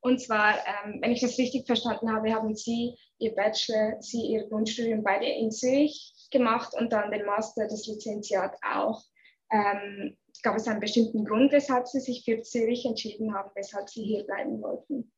Und 0.00 0.20
zwar, 0.20 0.58
ähm, 0.66 0.98
wenn 1.00 1.12
ich 1.12 1.20
das 1.20 1.38
richtig 1.38 1.66
verstanden 1.66 2.12
habe, 2.12 2.32
haben 2.32 2.54
Sie 2.54 2.96
Ihr 3.18 3.34
Bachelor, 3.34 4.00
Sie 4.00 4.32
Ihr 4.32 4.48
Grundstudium 4.48 5.02
beide 5.02 5.26
in 5.26 5.50
Zürich 5.50 6.12
gemacht 6.30 6.74
und 6.74 6.92
dann 6.92 7.10
den 7.10 7.24
Master, 7.24 7.68
das 7.68 7.86
Lizenziat 7.86 8.56
auch. 8.62 9.02
Ähm, 9.52 10.16
gab 10.42 10.56
es 10.56 10.66
einen 10.66 10.80
bestimmten 10.80 11.24
Grund, 11.24 11.52
weshalb 11.52 11.86
Sie 11.86 12.00
sich 12.00 12.24
für 12.24 12.42
Zürich 12.42 12.84
entschieden 12.84 13.34
haben, 13.34 13.50
weshalb 13.54 13.88
Sie 13.88 14.04
hier 14.04 14.24
bleiben 14.24 14.62
wollten? 14.62 15.12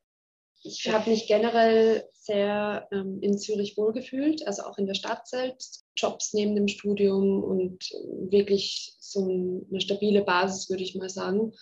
Ich 0.66 0.90
habe 0.90 1.10
mich 1.10 1.26
generell 1.26 2.08
sehr 2.14 2.88
ähm, 2.90 3.18
in 3.20 3.38
Zürich 3.38 3.76
wohlgefühlt, 3.76 4.46
also 4.46 4.62
auch 4.62 4.78
in 4.78 4.86
der 4.86 4.94
Stadt 4.94 5.28
selbst. 5.28 5.84
Jobs 5.94 6.32
neben 6.32 6.54
dem 6.56 6.68
Studium 6.68 7.44
und 7.44 7.84
wirklich 8.30 8.96
so 8.98 9.22
eine 9.24 9.80
stabile 9.80 10.22
Basis, 10.22 10.70
würde 10.70 10.82
ich 10.82 10.94
mal 10.94 11.10
sagen. 11.10 11.52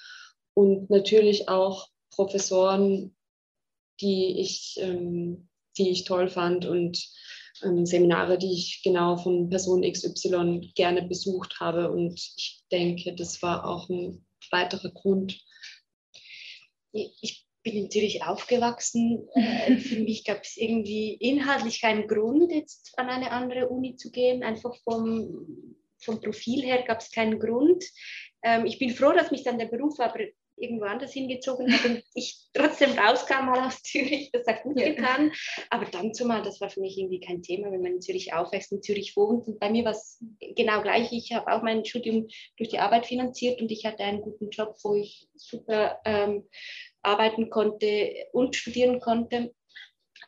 Und 0.54 0.88
natürlich 0.88 1.48
auch 1.48 1.88
Professoren, 2.10 3.16
die 4.00 4.40
ich, 4.40 4.76
ähm, 4.80 5.48
die 5.76 5.90
ich 5.90 6.04
toll 6.04 6.28
fand 6.28 6.64
und 6.64 7.04
ähm, 7.64 7.86
Seminare, 7.86 8.38
die 8.38 8.52
ich 8.52 8.80
genau 8.82 9.16
von 9.16 9.48
Person 9.48 9.82
XY 9.82 10.72
gerne 10.74 11.02
besucht 11.02 11.60
habe. 11.60 11.90
Und 11.90 12.14
ich 12.14 12.62
denke, 12.70 13.14
das 13.14 13.42
war 13.42 13.66
auch 13.66 13.88
ein 13.88 14.24
weiterer 14.50 14.90
Grund. 14.90 15.40
Ich 16.92 17.46
bin 17.62 17.74
in 17.74 17.90
Zürich 17.90 18.24
aufgewachsen. 18.24 19.28
Äh, 19.34 19.76
für 19.76 20.00
mich 20.00 20.24
gab 20.24 20.42
es 20.42 20.56
irgendwie 20.56 21.14
inhaltlich 21.14 21.80
keinen 21.80 22.06
Grund, 22.08 22.50
jetzt 22.52 22.92
an 22.98 23.08
eine 23.08 23.30
andere 23.30 23.68
Uni 23.68 23.96
zu 23.96 24.10
gehen. 24.10 24.42
Einfach 24.42 24.74
vom, 24.84 25.76
vom 26.00 26.20
Profil 26.20 26.62
her 26.62 26.82
gab 26.82 27.00
es 27.00 27.10
keinen 27.10 27.38
Grund. 27.38 27.84
Ähm, 28.42 28.66
ich 28.66 28.78
bin 28.78 28.90
froh, 28.90 29.12
dass 29.12 29.30
mich 29.30 29.44
dann 29.44 29.58
der 29.58 29.66
Beruf 29.66 29.98
aber 30.00 30.20
irgendwo 30.62 30.84
anders 30.84 31.12
hingezogen 31.12 31.72
hat 31.72 31.84
und 31.84 32.02
ich 32.14 32.48
trotzdem 32.54 32.92
rauskam 32.92 33.46
mal 33.46 33.66
aus 33.66 33.82
Zürich, 33.82 34.30
das 34.32 34.46
hat 34.46 34.62
gut 34.62 34.76
getan. 34.76 35.32
Aber 35.70 35.86
dann 35.86 36.14
zumal, 36.14 36.42
das 36.42 36.60
war 36.60 36.70
für 36.70 36.80
mich 36.80 36.96
irgendwie 36.96 37.20
kein 37.20 37.42
Thema, 37.42 37.70
wenn 37.72 37.82
man 37.82 37.94
in 37.94 38.00
Zürich 38.00 38.32
aufwächst, 38.32 38.72
in 38.72 38.82
Zürich 38.82 39.16
wohnt. 39.16 39.46
Und 39.46 39.58
bei 39.58 39.70
mir 39.70 39.84
war 39.84 39.92
es 39.92 40.22
genau 40.56 40.82
gleich. 40.82 41.12
Ich 41.12 41.32
habe 41.32 41.52
auch 41.52 41.62
mein 41.62 41.84
Studium 41.84 42.28
durch 42.56 42.70
die 42.70 42.78
Arbeit 42.78 43.06
finanziert 43.06 43.60
und 43.60 43.70
ich 43.70 43.84
hatte 43.84 44.04
einen 44.04 44.22
guten 44.22 44.50
Job, 44.50 44.76
wo 44.82 44.94
ich 44.94 45.28
super 45.34 46.00
ähm, 46.04 46.48
arbeiten 47.02 47.50
konnte 47.50 48.14
und 48.32 48.56
studieren 48.56 49.00
konnte. 49.00 49.52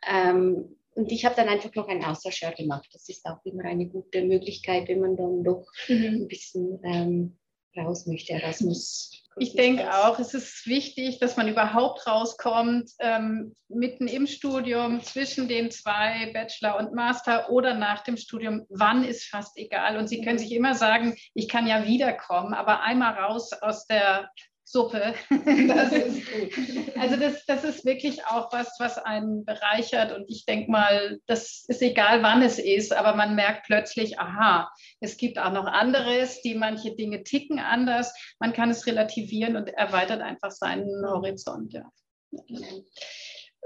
Ähm, 0.06 0.76
und 0.94 1.10
ich 1.10 1.24
habe 1.24 1.34
dann 1.34 1.48
einfach 1.48 1.74
noch 1.74 1.88
ein 1.88 2.04
Austauschjahr 2.04 2.54
gemacht. 2.54 2.88
Das 2.92 3.08
ist 3.08 3.24
auch 3.26 3.44
immer 3.44 3.64
eine 3.64 3.86
gute 3.86 4.22
Möglichkeit, 4.24 4.88
wenn 4.88 5.00
man 5.00 5.16
dann 5.16 5.42
doch 5.42 5.66
mhm. 5.88 6.22
ein 6.22 6.28
bisschen 6.28 6.80
ähm, 6.84 7.38
raus 7.76 8.06
möchte. 8.06 8.34
Erasmus. 8.34 9.23
Ich 9.36 9.56
denke 9.56 9.92
auch, 9.92 10.18
es 10.18 10.32
ist 10.32 10.66
wichtig, 10.66 11.18
dass 11.18 11.36
man 11.36 11.48
überhaupt 11.48 12.06
rauskommt, 12.06 12.90
ähm, 13.00 13.56
mitten 13.68 14.06
im 14.06 14.26
Studium, 14.26 15.02
zwischen 15.02 15.48
den 15.48 15.70
zwei 15.70 16.30
Bachelor 16.32 16.78
und 16.78 16.94
Master 16.94 17.50
oder 17.50 17.74
nach 17.74 18.04
dem 18.04 18.16
Studium. 18.16 18.64
Wann 18.68 19.02
ist 19.02 19.24
fast 19.24 19.56
egal. 19.56 19.96
Und 19.96 20.08
Sie 20.08 20.22
können 20.22 20.38
sich 20.38 20.52
immer 20.52 20.74
sagen, 20.74 21.16
ich 21.34 21.48
kann 21.48 21.66
ja 21.66 21.84
wiederkommen, 21.84 22.54
aber 22.54 22.82
einmal 22.82 23.14
raus 23.14 23.52
aus 23.52 23.86
der 23.86 24.30
Suppe. 24.64 25.14
Das 25.68 25.92
ist 25.92 26.22
gut. 26.32 26.96
Also 26.98 27.16
das, 27.16 27.44
das 27.46 27.64
ist 27.64 27.84
wirklich 27.84 28.24
auch 28.26 28.52
was, 28.52 28.74
was 28.78 28.98
einen 28.98 29.44
bereichert. 29.44 30.12
Und 30.12 30.24
ich 30.28 30.46
denke 30.46 30.70
mal, 30.70 31.20
das 31.26 31.64
ist 31.68 31.82
egal, 31.82 32.22
wann 32.22 32.42
es 32.42 32.58
ist, 32.58 32.92
aber 32.92 33.14
man 33.14 33.34
merkt 33.34 33.66
plötzlich, 33.66 34.18
aha, 34.18 34.70
es 35.00 35.16
gibt 35.16 35.38
auch 35.38 35.52
noch 35.52 35.66
anderes, 35.66 36.40
die 36.42 36.54
manche 36.54 36.94
Dinge 36.96 37.22
ticken 37.24 37.58
anders. 37.58 38.14
Man 38.38 38.52
kann 38.52 38.70
es 38.70 38.86
relativieren 38.86 39.56
und 39.56 39.68
erweitert 39.68 40.22
einfach 40.22 40.50
seinen 40.50 41.06
Horizont. 41.06 41.72
Ja. 41.72 41.90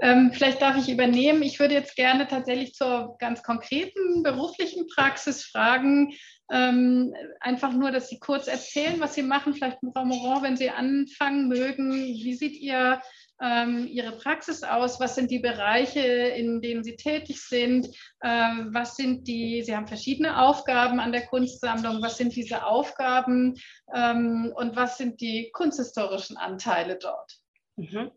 Ähm, 0.01 0.31
vielleicht 0.33 0.61
darf 0.61 0.77
ich 0.77 0.89
übernehmen. 0.89 1.43
Ich 1.43 1.59
würde 1.59 1.73
jetzt 1.73 1.95
gerne 1.95 2.27
tatsächlich 2.27 2.73
zur 2.73 3.17
ganz 3.19 3.43
konkreten 3.43 4.23
beruflichen 4.23 4.87
Praxis 4.87 5.43
fragen. 5.43 6.13
Ähm, 6.51 7.13
einfach 7.39 7.73
nur, 7.73 7.91
dass 7.91 8.09
Sie 8.09 8.19
kurz 8.19 8.47
erzählen, 8.47 8.99
was 8.99 9.13
Sie 9.13 9.21
machen. 9.21 9.53
Vielleicht, 9.53 9.77
Frau 9.93 10.05
Moran, 10.05 10.43
wenn 10.43 10.57
Sie 10.57 10.69
anfangen 10.69 11.47
mögen, 11.47 11.91
wie 11.91 12.33
sieht 12.33 12.55
Ihr, 12.55 13.01
ähm, 13.41 13.87
Ihre 13.87 14.13
Praxis 14.17 14.63
aus? 14.63 14.99
Was 14.99 15.15
sind 15.15 15.29
die 15.31 15.39
Bereiche, 15.39 16.01
in 16.01 16.61
denen 16.61 16.83
Sie 16.83 16.95
tätig 16.95 17.41
sind? 17.41 17.87
Ähm, 18.23 18.69
was 18.73 18.95
sind 18.95 19.27
die, 19.27 19.61
Sie 19.63 19.75
haben 19.75 19.87
verschiedene 19.87 20.41
Aufgaben 20.41 20.99
an 20.99 21.11
der 21.11 21.27
Kunstsammlung. 21.27 22.01
Was 22.01 22.17
sind 22.17 22.35
diese 22.35 22.65
Aufgaben 22.65 23.55
ähm, 23.93 24.51
und 24.55 24.75
was 24.75 24.97
sind 24.97 25.21
die 25.21 25.51
kunsthistorischen 25.53 26.37
Anteile 26.37 26.97
dort? 26.97 27.39
Mhm. 27.75 28.11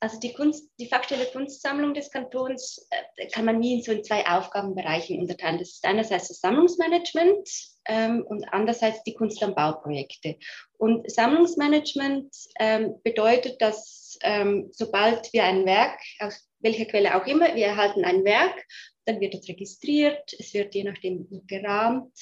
Also 0.00 0.20
die, 0.20 0.32
Kunst, 0.32 0.70
die 0.78 0.86
Fachstelle 0.86 1.26
Kunstsammlung 1.26 1.92
des 1.92 2.10
Kantons 2.10 2.86
äh, 2.90 3.26
kann 3.28 3.44
man 3.44 3.58
nie 3.58 3.78
in 3.78 3.82
so 3.82 4.00
zwei 4.00 4.24
Aufgabenbereichen 4.26 5.18
unterteilen. 5.18 5.58
Das 5.58 5.70
ist 5.70 5.84
einerseits 5.84 6.28
das 6.28 6.40
Sammlungsmanagement 6.40 7.48
ähm, 7.86 8.24
und 8.28 8.44
andererseits 8.52 9.02
die 9.02 9.14
Kunst 9.14 9.42
am 9.42 9.56
Bauprojekte. 9.56 10.36
Und 10.76 11.10
Sammlungsmanagement 11.10 12.32
ähm, 12.60 12.94
bedeutet, 13.02 13.60
dass 13.60 14.18
ähm, 14.22 14.68
sobald 14.72 15.32
wir 15.32 15.44
ein 15.44 15.66
Werk, 15.66 15.98
aus 16.20 16.48
welcher 16.60 16.84
Quelle 16.84 17.16
auch 17.16 17.26
immer, 17.26 17.54
wir 17.56 17.66
erhalten 17.66 18.04
ein 18.04 18.24
Werk, 18.24 18.64
dann 19.04 19.20
wird 19.20 19.34
es 19.34 19.48
registriert, 19.48 20.32
es 20.38 20.54
wird 20.54 20.74
je 20.74 20.84
nachdem 20.84 21.26
gerahmt, 21.46 22.12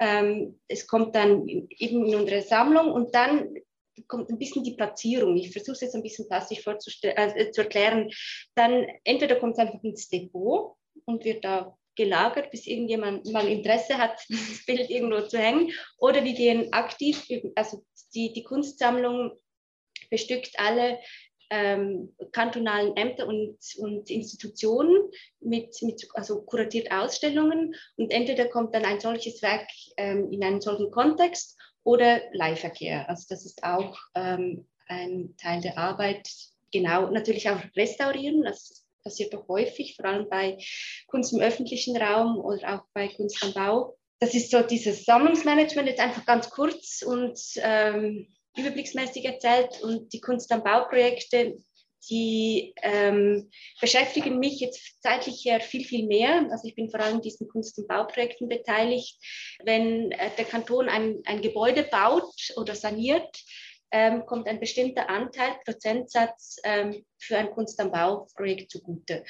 ähm, 0.00 0.60
es 0.68 0.86
kommt 0.86 1.16
dann 1.16 1.48
eben 1.48 2.06
in 2.06 2.14
unsere 2.14 2.42
Sammlung 2.42 2.92
und 2.92 3.14
dann 3.14 3.54
kommt 4.06 4.30
ein 4.30 4.38
bisschen 4.38 4.64
die 4.64 4.74
Platzierung. 4.74 5.36
Ich 5.36 5.52
versuche 5.52 5.72
es 5.72 5.80
jetzt 5.80 5.94
ein 5.94 6.02
bisschen 6.02 6.28
plastisch 6.28 6.64
äh, 7.02 7.50
zu 7.50 7.62
erklären. 7.62 8.10
Dann 8.54 8.86
entweder 9.04 9.36
kommt 9.36 9.54
es 9.54 9.58
einfach 9.58 9.82
ins 9.82 10.08
Depot 10.08 10.76
und 11.04 11.24
wird 11.24 11.44
da 11.44 11.76
gelagert, 11.96 12.50
bis 12.50 12.66
irgendjemand 12.66 13.26
mal 13.32 13.48
Interesse 13.48 13.98
hat, 13.98 14.20
dieses 14.28 14.64
Bild 14.64 14.88
irgendwo 14.88 15.20
zu 15.22 15.38
hängen. 15.38 15.70
Oder 15.98 16.24
wir 16.24 16.34
gehen 16.34 16.72
aktiv, 16.72 17.26
also 17.54 17.84
die, 18.14 18.32
die 18.32 18.44
Kunstsammlung 18.44 19.32
bestückt 20.10 20.52
alle 20.58 20.98
ähm, 21.50 22.14
kantonalen 22.32 22.96
Ämter 22.96 23.26
und, 23.26 23.58
und 23.78 24.10
Institutionen 24.10 25.10
mit, 25.40 25.74
mit 25.82 26.06
also 26.14 26.42
kuratiert 26.42 26.92
Ausstellungen 26.92 27.74
und 27.96 28.12
entweder 28.12 28.46
kommt 28.48 28.74
dann 28.74 28.84
ein 28.84 29.00
solches 29.00 29.40
Werk 29.42 29.66
ähm, 29.96 30.30
in 30.30 30.44
einen 30.44 30.60
solchen 30.60 30.90
Kontext 30.90 31.58
oder 31.88 32.20
Leihverkehr. 32.32 33.08
Also 33.08 33.24
das 33.30 33.46
ist 33.46 33.64
auch 33.64 33.96
ähm, 34.14 34.68
ein 34.88 35.34
Teil 35.38 35.62
der 35.62 35.78
Arbeit. 35.78 36.28
Genau, 36.70 37.10
natürlich 37.10 37.48
auch 37.48 37.60
restaurieren. 37.74 38.42
Das 38.42 38.84
passiert 39.02 39.32
doch 39.32 39.48
häufig, 39.48 39.96
vor 39.96 40.04
allem 40.04 40.28
bei 40.28 40.58
Kunst 41.06 41.32
im 41.32 41.40
öffentlichen 41.40 41.96
Raum 41.96 42.36
oder 42.44 42.74
auch 42.74 42.84
bei 42.92 43.08
Kunst 43.08 43.42
am 43.42 43.54
Bau. 43.54 43.96
Das 44.20 44.34
ist 44.34 44.50
so 44.50 44.60
dieses 44.60 45.06
Sammlungsmanagement 45.06 45.88
jetzt 45.88 46.00
einfach 46.00 46.26
ganz 46.26 46.50
kurz 46.50 47.00
und 47.00 47.40
ähm, 47.56 48.34
überblicksmäßig 48.54 49.24
erzählt. 49.24 49.80
Und 49.80 50.12
die 50.12 50.20
Kunst 50.20 50.52
am 50.52 50.62
Bau-Projekte, 50.62 51.56
die 52.10 52.74
ähm, 52.82 53.50
beschäftigen 53.80 54.38
mich 54.38 54.60
jetzt 54.60 55.02
zeitlich 55.02 55.44
her 55.44 55.60
viel, 55.60 55.84
viel 55.84 56.06
mehr. 56.06 56.48
Also 56.50 56.66
ich 56.68 56.74
bin 56.74 56.90
vor 56.90 57.00
allem 57.00 57.16
in 57.16 57.22
diesen 57.22 57.48
Kunst- 57.48 57.78
und 57.78 57.88
Bauprojekten 57.88 58.48
beteiligt. 58.48 59.18
Wenn 59.64 60.12
äh, 60.12 60.30
der 60.36 60.44
Kanton 60.44 60.88
ein, 60.88 61.20
ein 61.24 61.42
Gebäude 61.42 61.84
baut 61.84 62.34
oder 62.56 62.74
saniert, 62.74 63.42
ähm, 63.90 64.26
kommt 64.26 64.48
ein 64.48 64.60
bestimmter 64.60 65.08
Anteil, 65.08 65.56
Prozentsatz 65.64 66.56
ähm, 66.64 67.04
für 67.18 67.38
ein 67.38 67.50
Kunst- 67.50 67.80
und 67.82 67.92
Bauprojekt 67.92 68.70
zugute. 68.70 69.24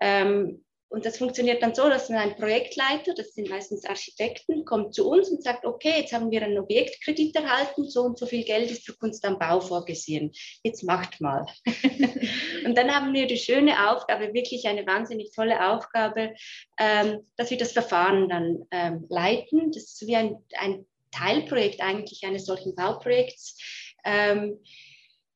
Ähm, 0.00 0.64
und 0.90 1.06
das 1.06 1.18
funktioniert 1.18 1.62
dann 1.62 1.72
so, 1.72 1.88
dass 1.88 2.10
ein 2.10 2.34
Projektleiter, 2.34 3.14
das 3.14 3.32
sind 3.32 3.48
meistens 3.48 3.84
Architekten, 3.84 4.64
kommt 4.64 4.92
zu 4.92 5.08
uns 5.08 5.30
und 5.30 5.40
sagt, 5.40 5.64
okay, 5.64 6.00
jetzt 6.00 6.12
haben 6.12 6.32
wir 6.32 6.42
einen 6.42 6.58
Objektkredit 6.58 7.36
erhalten, 7.36 7.88
so 7.88 8.02
und 8.02 8.18
so 8.18 8.26
viel 8.26 8.44
Geld 8.44 8.72
ist 8.72 8.84
für 8.84 8.94
Kunst 8.94 9.24
am 9.24 9.38
Bau 9.38 9.60
vorgesehen. 9.60 10.32
Jetzt 10.64 10.82
macht 10.82 11.20
mal. 11.20 11.46
und 12.64 12.76
dann 12.76 12.92
haben 12.92 13.14
wir 13.14 13.28
die 13.28 13.36
schöne 13.36 13.88
Aufgabe, 13.88 14.34
wirklich 14.34 14.66
eine 14.66 14.84
wahnsinnig 14.84 15.30
tolle 15.32 15.72
Aufgabe, 15.72 16.34
ähm, 16.76 17.20
dass 17.36 17.50
wir 17.50 17.58
das 17.58 17.70
Verfahren 17.70 18.28
dann 18.28 18.66
ähm, 18.72 19.06
leiten. 19.08 19.70
Das 19.70 19.84
ist 19.84 20.06
wie 20.08 20.16
ein, 20.16 20.44
ein 20.58 20.86
Teilprojekt 21.12 21.80
eigentlich 21.80 22.24
eines 22.24 22.46
solchen 22.46 22.74
Bauprojekts. 22.74 23.94
Ähm, 24.04 24.58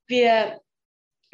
wir 0.08 0.60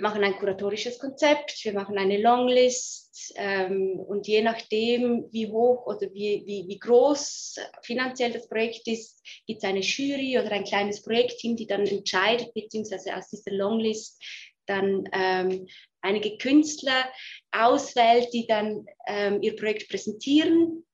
machen 0.01 0.25
ein 0.25 0.39
kuratorisches 0.39 0.99
Konzept, 0.99 1.65
wir 1.65 1.73
machen 1.73 1.99
eine 1.99 2.21
Longlist 2.21 3.33
ähm, 3.37 3.99
und 4.01 4.27
je 4.27 4.43
nachdem, 4.43 5.27
wie 5.31 5.49
hoch 5.49 5.87
oder 5.87 6.13
wie, 6.13 6.43
wie, 6.47 6.65
wie 6.69 6.79
groß 6.79 7.57
finanziell 7.83 8.33
das 8.33 8.49
Projekt 8.49 8.87
ist, 8.87 9.23
gibt 9.47 9.63
es 9.63 9.69
eine 9.69 9.81
Jury 9.81 10.39
oder 10.39 10.53
ein 10.53 10.65
kleines 10.65 11.03
Projektteam, 11.03 11.57
die 11.57 11.67
dann 11.67 11.87
entscheidet, 11.87 12.53
beziehungsweise 12.55 13.17
aus 13.17 13.29
dieser 13.29 13.53
Longlist 13.53 14.23
dann 14.67 15.05
ähm, 15.13 15.67
einige 16.01 16.39
Künstler 16.39 17.11
auswählt, 17.53 18.29
die 18.33 18.47
dann 18.47 18.87
ähm, 19.07 19.43
ihr 19.43 19.57
Projekt 19.57 19.89
präsentieren 19.89 20.85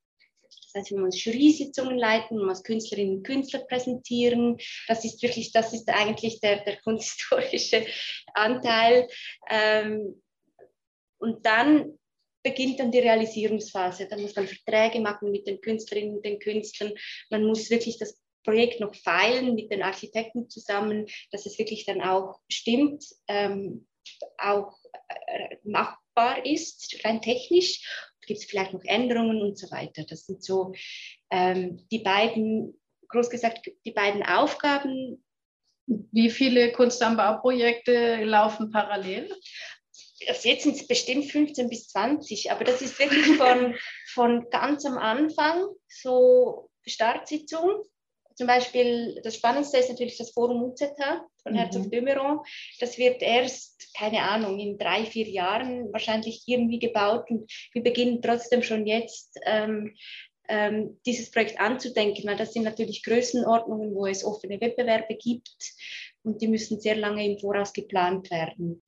heißt, 0.76 0.92
man 0.92 1.04
muss 1.04 1.22
Jury-Sitzungen 1.24 1.98
leiten, 1.98 2.38
man 2.38 2.48
muss 2.48 2.62
Künstlerinnen 2.62 3.18
und 3.18 3.26
Künstler 3.26 3.60
präsentieren. 3.60 4.58
Das 4.88 5.04
ist 5.04 5.22
wirklich, 5.22 5.52
das 5.52 5.72
ist 5.72 5.88
eigentlich 5.88 6.40
der, 6.40 6.64
der 6.64 6.76
kunsthistorische 6.82 7.86
Anteil. 8.34 9.08
Ähm, 9.50 10.22
und 11.18 11.44
dann 11.46 11.98
beginnt 12.42 12.78
dann 12.78 12.92
die 12.92 13.00
Realisierungsphase. 13.00 14.06
Dann 14.06 14.22
muss 14.22 14.36
man 14.36 14.46
Verträge 14.46 15.00
machen 15.00 15.32
mit 15.32 15.46
den 15.46 15.60
Künstlerinnen 15.60 16.16
und 16.16 16.24
den 16.24 16.38
Künstlern. 16.38 16.92
Man 17.30 17.44
muss 17.44 17.70
wirklich 17.70 17.98
das 17.98 18.20
Projekt 18.44 18.78
noch 18.78 18.94
feilen 18.94 19.56
mit 19.56 19.72
den 19.72 19.82
Architekten 19.82 20.48
zusammen, 20.48 21.06
dass 21.32 21.46
es 21.46 21.58
wirklich 21.58 21.84
dann 21.84 22.00
auch 22.00 22.38
stimmt, 22.48 23.04
ähm, 23.26 23.88
auch 24.38 24.78
äh, 25.26 25.56
machbar 25.64 26.46
ist, 26.46 27.00
rein 27.04 27.20
technisch 27.20 28.12
gibt 28.26 28.40
es 28.40 28.46
vielleicht 28.46 28.72
noch 28.72 28.84
Änderungen 28.84 29.40
und 29.40 29.58
so 29.58 29.70
weiter. 29.70 30.04
Das 30.08 30.26
sind 30.26 30.42
so 30.42 30.72
ähm, 31.30 31.86
die 31.90 32.00
beiden, 32.00 32.78
groß 33.08 33.30
gesagt, 33.30 33.70
die 33.84 33.92
beiden 33.92 34.22
Aufgaben. 34.22 35.24
Wie 35.86 36.30
viele 36.30 36.72
Kunst 36.72 37.02
am 37.02 37.16
Bauprojekte 37.16 38.24
laufen 38.24 38.70
parallel? 38.70 39.32
Also 40.28 40.48
jetzt 40.48 40.64
sind 40.64 40.76
es 40.76 40.86
bestimmt 40.86 41.30
15 41.30 41.68
bis 41.68 41.88
20, 41.88 42.50
aber 42.50 42.64
das 42.64 42.82
ist 42.82 42.98
wirklich 42.98 43.36
von, 43.36 43.74
von 44.12 44.50
ganz 44.50 44.84
am 44.84 44.98
Anfang, 44.98 45.66
so 45.88 46.70
Startsitzung 46.84 47.82
zum 48.36 48.46
Beispiel, 48.46 49.18
das 49.24 49.36
Spannendste 49.36 49.78
ist 49.78 49.88
natürlich 49.88 50.18
das 50.18 50.32
Forum 50.32 50.62
UZH 50.62 51.24
von 51.46 51.54
mhm. 51.54 51.58
Herzog 51.58 51.90
de 51.90 52.00
Meuron. 52.00 52.40
Das 52.80 52.98
wird 52.98 53.22
erst, 53.22 53.94
keine 53.96 54.22
Ahnung, 54.22 54.58
in 54.58 54.78
drei, 54.78 55.04
vier 55.04 55.28
Jahren 55.28 55.92
wahrscheinlich 55.92 56.42
irgendwie 56.46 56.80
gebaut 56.80 57.30
und 57.30 57.50
wir 57.72 57.82
beginnen 57.82 58.20
trotzdem 58.20 58.62
schon 58.62 58.86
jetzt 58.86 59.38
ähm, 59.44 59.94
ähm, 60.48 60.98
dieses 61.06 61.30
Projekt 61.30 61.60
anzudenken, 61.60 62.28
weil 62.28 62.36
das 62.36 62.52
sind 62.52 62.64
natürlich 62.64 63.02
Größenordnungen, 63.04 63.94
wo 63.94 64.06
es 64.06 64.24
offene 64.24 64.60
Wettbewerbe 64.60 65.16
gibt 65.16 65.56
und 66.22 66.40
die 66.40 66.48
müssen 66.48 66.80
sehr 66.80 66.96
lange 66.96 67.24
im 67.24 67.38
Voraus 67.38 67.72
geplant 67.72 68.30
werden. 68.30 68.82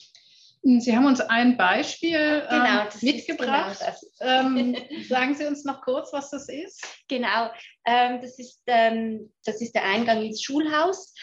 Sie 0.62 0.94
haben 0.94 1.06
uns 1.06 1.20
ein 1.20 1.56
Beispiel 1.56 2.42
genau, 2.50 2.82
ähm, 2.82 2.88
mitgebracht. 3.00 3.78
Genau 4.18 4.40
ähm, 4.40 4.76
sagen 5.08 5.34
Sie 5.36 5.46
uns 5.46 5.64
noch 5.64 5.82
kurz, 5.82 6.12
was 6.12 6.30
das 6.30 6.48
ist? 6.48 6.84
Genau, 7.06 7.48
ähm, 7.86 8.20
das, 8.20 8.38
ist, 8.38 8.60
ähm, 8.66 9.32
das 9.44 9.60
ist 9.60 9.74
der 9.74 9.84
Eingang 9.84 10.24
ins 10.24 10.42
Schulhaus. 10.42 11.14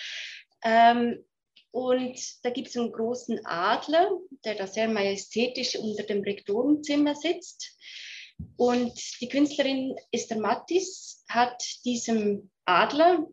Ähm, 0.66 1.24
und 1.72 2.20
da 2.44 2.50
gibt 2.50 2.70
es 2.70 2.78
einen 2.78 2.92
großen 2.92 3.46
Adler, 3.46 4.10
der 4.44 4.56
da 4.56 4.66
sehr 4.66 4.88
majestätisch 4.88 5.76
unter 5.76 6.04
dem 6.04 6.22
Rektorenzimmer 6.22 7.16
sitzt. 7.16 7.78
Und 8.58 8.94
die 9.22 9.30
Künstlerin 9.30 9.96
Esther 10.12 10.40
Mattis 10.40 11.24
hat 11.30 11.64
diesem 11.86 12.50
Adler 12.66 13.28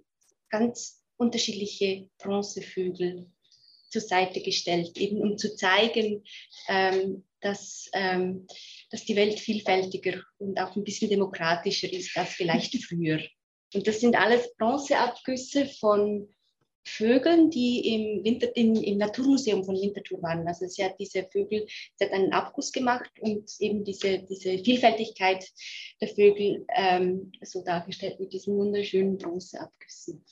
ganz 0.50 1.02
unterschiedliche 1.16 2.10
Bronzevögel 2.18 3.30
zur 3.90 4.02
Seite 4.02 4.40
gestellt, 4.42 4.96
eben 4.98 5.20
um 5.20 5.38
zu 5.38 5.54
zeigen, 5.54 6.24
ähm, 6.68 7.24
dass, 7.40 7.88
ähm, 7.92 8.46
dass 8.90 9.04
die 9.04 9.16
Welt 9.16 9.38
vielfältiger 9.38 10.22
und 10.38 10.58
auch 10.58 10.74
ein 10.76 10.84
bisschen 10.84 11.10
demokratischer 11.10 11.92
ist 11.92 12.16
als 12.16 12.30
vielleicht 12.30 12.74
früher. 12.84 13.20
Und 13.74 13.86
das 13.86 14.00
sind 14.00 14.16
alles 14.16 14.54
Bronzeabgüsse 14.56 15.66
von 15.66 16.28
Vögeln, 16.84 17.50
die 17.50 17.94
im, 17.94 18.24
Winter, 18.24 18.54
im, 18.56 18.74
im 18.74 18.98
Naturmuseum 18.98 19.64
von 19.64 19.76
Winterthur 19.76 20.22
waren. 20.22 20.46
Also 20.46 20.66
sie 20.66 20.84
hat 20.84 20.98
diese 20.98 21.24
Vögel, 21.30 21.66
sie 21.94 22.04
hat 22.04 22.12
einen 22.12 22.32
Abguss 22.32 22.72
gemacht 22.72 23.10
und 23.20 23.50
eben 23.58 23.84
diese, 23.84 24.20
diese 24.20 24.58
Vielfältigkeit 24.58 25.44
der 26.00 26.08
Vögel 26.08 26.66
ähm, 26.74 27.32
so 27.42 27.62
dargestellt 27.62 28.18
mit 28.20 28.32
diesen 28.32 28.56
wunderschönen 28.56 29.18
Bronzeabgüssen. 29.18 30.24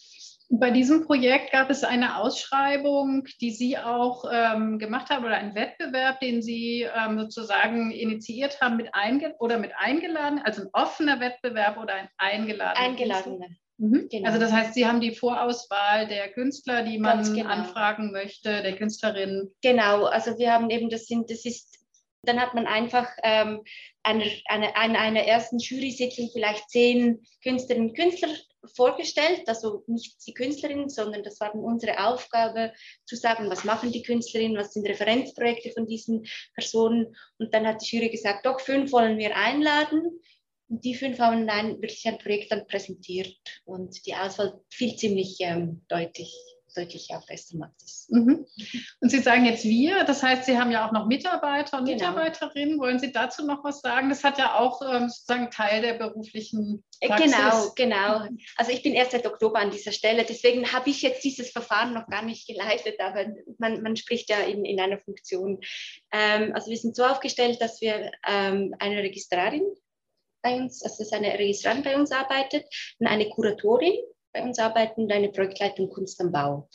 Bei 0.52 0.72
diesem 0.72 1.06
Projekt 1.06 1.52
gab 1.52 1.70
es 1.70 1.84
eine 1.84 2.16
Ausschreibung, 2.16 3.24
die 3.40 3.52
Sie 3.52 3.78
auch 3.78 4.24
ähm, 4.32 4.80
gemacht 4.80 5.08
haben 5.08 5.24
oder 5.24 5.36
einen 5.36 5.54
Wettbewerb, 5.54 6.18
den 6.18 6.42
Sie 6.42 6.88
ähm, 6.92 7.20
sozusagen 7.20 7.92
initiiert 7.92 8.60
haben 8.60 8.76
mit 8.76 8.92
einge 8.92 9.36
oder 9.38 9.58
mit 9.58 9.70
eingeladen, 9.76 10.40
also 10.40 10.62
ein 10.62 10.68
offener 10.72 11.20
Wettbewerb 11.20 11.78
oder 11.78 11.94
ein 11.94 12.08
eingeladener. 12.18 12.84
Eingeladener. 12.84 13.46
Mhm. 13.80 14.08
Genau. 14.10 14.26
Also 14.26 14.38
das 14.38 14.52
heißt, 14.52 14.74
Sie 14.74 14.86
haben 14.86 15.00
die 15.00 15.14
Vorauswahl 15.14 16.06
der 16.06 16.30
Künstler, 16.32 16.82
die 16.82 16.98
man 16.98 17.24
genau. 17.34 17.48
anfragen 17.48 18.12
möchte, 18.12 18.62
der 18.62 18.76
Künstlerin. 18.76 19.50
Genau, 19.62 20.04
also 20.04 20.38
wir 20.38 20.52
haben 20.52 20.68
eben, 20.68 20.90
das 20.90 21.06
sind, 21.06 21.30
das 21.30 21.46
ist, 21.46 21.78
dann 22.22 22.38
hat 22.38 22.54
man 22.54 22.66
einfach 22.66 23.08
ähm, 23.22 23.62
eine, 24.02 24.24
eine, 24.48 24.76
eine, 24.76 24.98
einer 24.98 25.22
ersten 25.22 25.58
Jury-Sitzung 25.58 26.28
vielleicht 26.30 26.68
zehn 26.68 27.24
Künstlerinnen 27.42 27.88
und 27.88 27.96
Künstler 27.96 28.28
vorgestellt, 28.74 29.44
also 29.46 29.82
nicht 29.86 30.26
die 30.26 30.34
Künstlerin, 30.34 30.90
sondern 30.90 31.22
das 31.22 31.40
war 31.40 31.54
unsere 31.54 32.06
Aufgabe 32.06 32.74
zu 33.06 33.16
sagen, 33.16 33.48
was 33.48 33.64
machen 33.64 33.92
die 33.92 34.02
Künstlerinnen, 34.02 34.58
was 34.58 34.74
sind 34.74 34.86
Referenzprojekte 34.86 35.70
von 35.70 35.86
diesen 35.86 36.26
Personen. 36.54 37.16
Und 37.38 37.54
dann 37.54 37.66
hat 37.66 37.80
die 37.80 37.96
Jury 37.96 38.10
gesagt, 38.10 38.44
doch, 38.44 38.60
fünf 38.60 38.92
wollen 38.92 39.16
wir 39.16 39.34
einladen. 39.34 40.20
Und 40.70 40.84
die 40.84 40.94
fünf 40.94 41.18
haben 41.18 41.46
dann 41.46 41.82
wirklich 41.82 42.06
ein 42.06 42.18
Projekt 42.18 42.52
dann 42.52 42.66
präsentiert 42.66 43.36
und 43.64 44.06
die 44.06 44.14
Auswahl 44.14 44.60
fiel 44.70 44.96
ziemlich 44.96 45.36
ähm, 45.40 45.82
deutlich 45.88 46.32
deutlich 46.76 47.08
macht 47.54 47.82
es. 47.82 48.06
Mhm. 48.10 48.46
Und 49.00 49.10
Sie 49.10 49.18
sagen 49.18 49.44
jetzt 49.44 49.64
wir, 49.64 50.04
das 50.04 50.22
heißt, 50.22 50.44
Sie 50.44 50.58
haben 50.58 50.70
ja 50.70 50.86
auch 50.86 50.92
noch 50.92 51.06
Mitarbeiter 51.06 51.78
und 51.78 51.86
genau. 51.86 52.10
Mitarbeiterinnen. 52.10 52.78
Wollen 52.78 52.98
Sie 52.98 53.12
dazu 53.12 53.44
noch 53.44 53.64
was 53.64 53.80
sagen? 53.80 54.08
Das 54.08 54.24
hat 54.24 54.38
ja 54.38 54.58
auch 54.58 54.80
ähm, 54.82 55.08
sozusagen 55.08 55.50
Teil 55.50 55.82
der 55.82 55.94
beruflichen 55.94 56.84
äh, 57.00 57.08
Praxis. 57.08 57.32
Genau, 57.32 57.72
genau. 57.74 58.28
Also 58.56 58.72
ich 58.72 58.82
bin 58.82 58.94
erst 58.94 59.12
seit 59.12 59.26
Oktober 59.26 59.58
an 59.58 59.70
dieser 59.70 59.92
Stelle, 59.92 60.24
deswegen 60.24 60.72
habe 60.72 60.90
ich 60.90 61.02
jetzt 61.02 61.24
dieses 61.24 61.50
Verfahren 61.50 61.94
noch 61.94 62.06
gar 62.06 62.22
nicht 62.22 62.46
geleitet, 62.46 63.00
aber 63.00 63.26
man, 63.58 63.82
man 63.82 63.96
spricht 63.96 64.30
ja 64.30 64.38
in, 64.40 64.64
in 64.64 64.80
einer 64.80 64.98
Funktion. 64.98 65.60
Ähm, 66.12 66.52
also 66.54 66.70
wir 66.70 66.78
sind 66.78 66.96
so 66.96 67.04
aufgestellt, 67.04 67.60
dass 67.60 67.80
wir 67.80 68.12
ähm, 68.26 68.74
eine 68.78 69.02
Registrarin 69.02 69.62
bei 70.42 70.56
uns, 70.56 70.82
also 70.82 71.02
dass 71.02 71.12
eine 71.12 71.38
Registrarin 71.38 71.82
bei 71.82 71.96
uns 71.96 72.12
arbeitet 72.12 72.64
und 72.98 73.06
eine 73.06 73.28
Kuratorin 73.30 73.98
bei 74.32 74.42
uns 74.42 74.58
arbeiten 74.58 75.02
und 75.02 75.12
eine 75.12 75.30
Projektleitung 75.30 75.88
Kunst 75.90 76.20
am 76.20 76.32
Bau. 76.32 76.68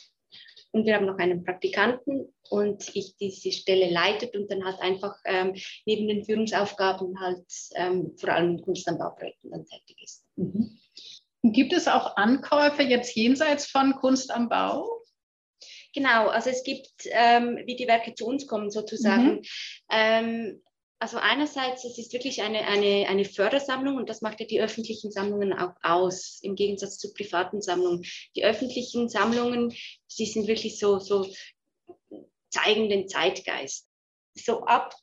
Und 0.72 0.84
wir 0.84 0.94
haben 0.94 1.06
noch 1.06 1.18
einen 1.18 1.42
Praktikanten 1.42 2.34
und 2.50 2.94
ich 2.94 3.16
diese 3.16 3.50
Stelle 3.50 3.88
leitet 3.88 4.36
und 4.36 4.50
dann 4.50 4.64
halt 4.64 4.78
einfach 4.80 5.16
ähm, 5.24 5.54
neben 5.86 6.06
den 6.06 6.24
Führungsaufgaben 6.24 7.18
halt 7.18 7.46
ähm, 7.76 8.14
vor 8.18 8.30
allem 8.30 8.58
in 8.58 8.62
Kunst 8.62 8.86
am 8.88 8.98
Bauprojekten 8.98 9.50
dann 9.50 9.64
tätig 9.64 9.96
ist. 10.02 10.24
Mhm. 10.36 10.78
Gibt 11.42 11.72
es 11.72 11.88
auch 11.88 12.16
Ankäufe 12.16 12.82
jetzt 12.82 13.14
jenseits 13.16 13.66
von 13.66 13.94
Kunst 13.94 14.30
am 14.30 14.48
Bau? 14.48 14.86
Genau, 15.94 16.28
also 16.28 16.50
es 16.50 16.62
gibt, 16.62 16.90
ähm, 17.06 17.58
wie 17.64 17.76
die 17.76 17.88
Werke 17.88 18.14
zu 18.14 18.26
uns 18.26 18.46
kommen 18.46 18.70
sozusagen. 18.70 19.36
Mhm. 19.36 19.42
Ähm, 19.90 20.62
also 20.98 21.18
einerseits, 21.18 21.84
es 21.84 21.98
ist 21.98 22.12
wirklich 22.12 22.42
eine, 22.42 22.66
eine, 22.66 23.06
eine 23.08 23.24
Fördersammlung 23.24 23.96
und 23.96 24.08
das 24.08 24.22
macht 24.22 24.40
ja 24.40 24.46
die 24.46 24.60
öffentlichen 24.60 25.10
Sammlungen 25.10 25.52
auch 25.52 25.74
aus, 25.82 26.38
im 26.42 26.54
Gegensatz 26.54 26.98
zu 26.98 27.12
privaten 27.12 27.60
Sammlungen. 27.60 28.04
Die 28.34 28.44
öffentlichen 28.44 29.08
Sammlungen, 29.08 29.74
die 30.18 30.26
sind 30.26 30.46
wirklich 30.46 30.78
so, 30.78 30.98
so 30.98 31.28
zeigen 32.50 32.88
den 32.88 33.08
Zeitgeist. 33.08 33.88
So 34.34 34.64
ab 34.64 34.94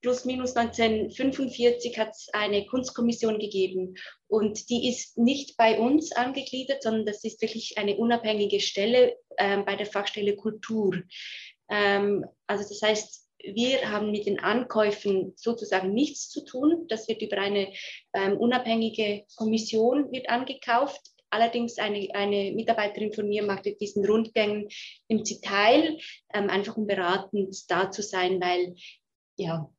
plus 0.00 0.24
minus 0.24 0.56
1945 0.56 1.98
hat 1.98 2.10
es 2.10 2.28
eine 2.32 2.66
Kunstkommission 2.66 3.38
gegeben 3.38 3.96
und 4.28 4.70
die 4.70 4.88
ist 4.88 5.18
nicht 5.18 5.56
bei 5.56 5.78
uns 5.78 6.12
angegliedert, 6.12 6.82
sondern 6.82 7.06
das 7.06 7.22
ist 7.22 7.42
wirklich 7.42 7.76
eine 7.76 7.96
unabhängige 7.96 8.60
Stelle 8.60 9.16
äh, 9.36 9.58
bei 9.58 9.76
der 9.76 9.86
Fachstelle 9.86 10.36
Kultur. 10.36 11.02
Ähm, 11.68 12.24
also 12.46 12.66
das 12.66 12.80
heißt, 12.82 13.29
wir 13.44 13.90
haben 13.90 14.10
mit 14.10 14.26
den 14.26 14.40
Ankäufen 14.40 15.32
sozusagen 15.36 15.92
nichts 15.92 16.28
zu 16.28 16.44
tun. 16.44 16.86
Das 16.88 17.08
wird 17.08 17.22
über 17.22 17.38
eine 17.38 17.72
ähm, 18.12 18.36
unabhängige 18.38 19.24
Kommission 19.36 20.10
wird 20.12 20.28
angekauft. 20.28 21.00
Allerdings 21.30 21.78
eine, 21.78 22.08
eine 22.12 22.52
Mitarbeiterin 22.52 23.12
von 23.12 23.28
mir 23.28 23.44
macht 23.44 23.64
diesen 23.80 24.04
Rundgängen 24.04 24.68
im 25.06 25.22
Detail, 25.22 25.98
ähm, 26.34 26.50
einfach 26.50 26.76
um 26.76 26.86
beratend 26.86 27.56
da 27.68 27.90
zu 27.90 28.02
sein, 28.02 28.40
weil 28.40 28.74
ja, 29.36 29.70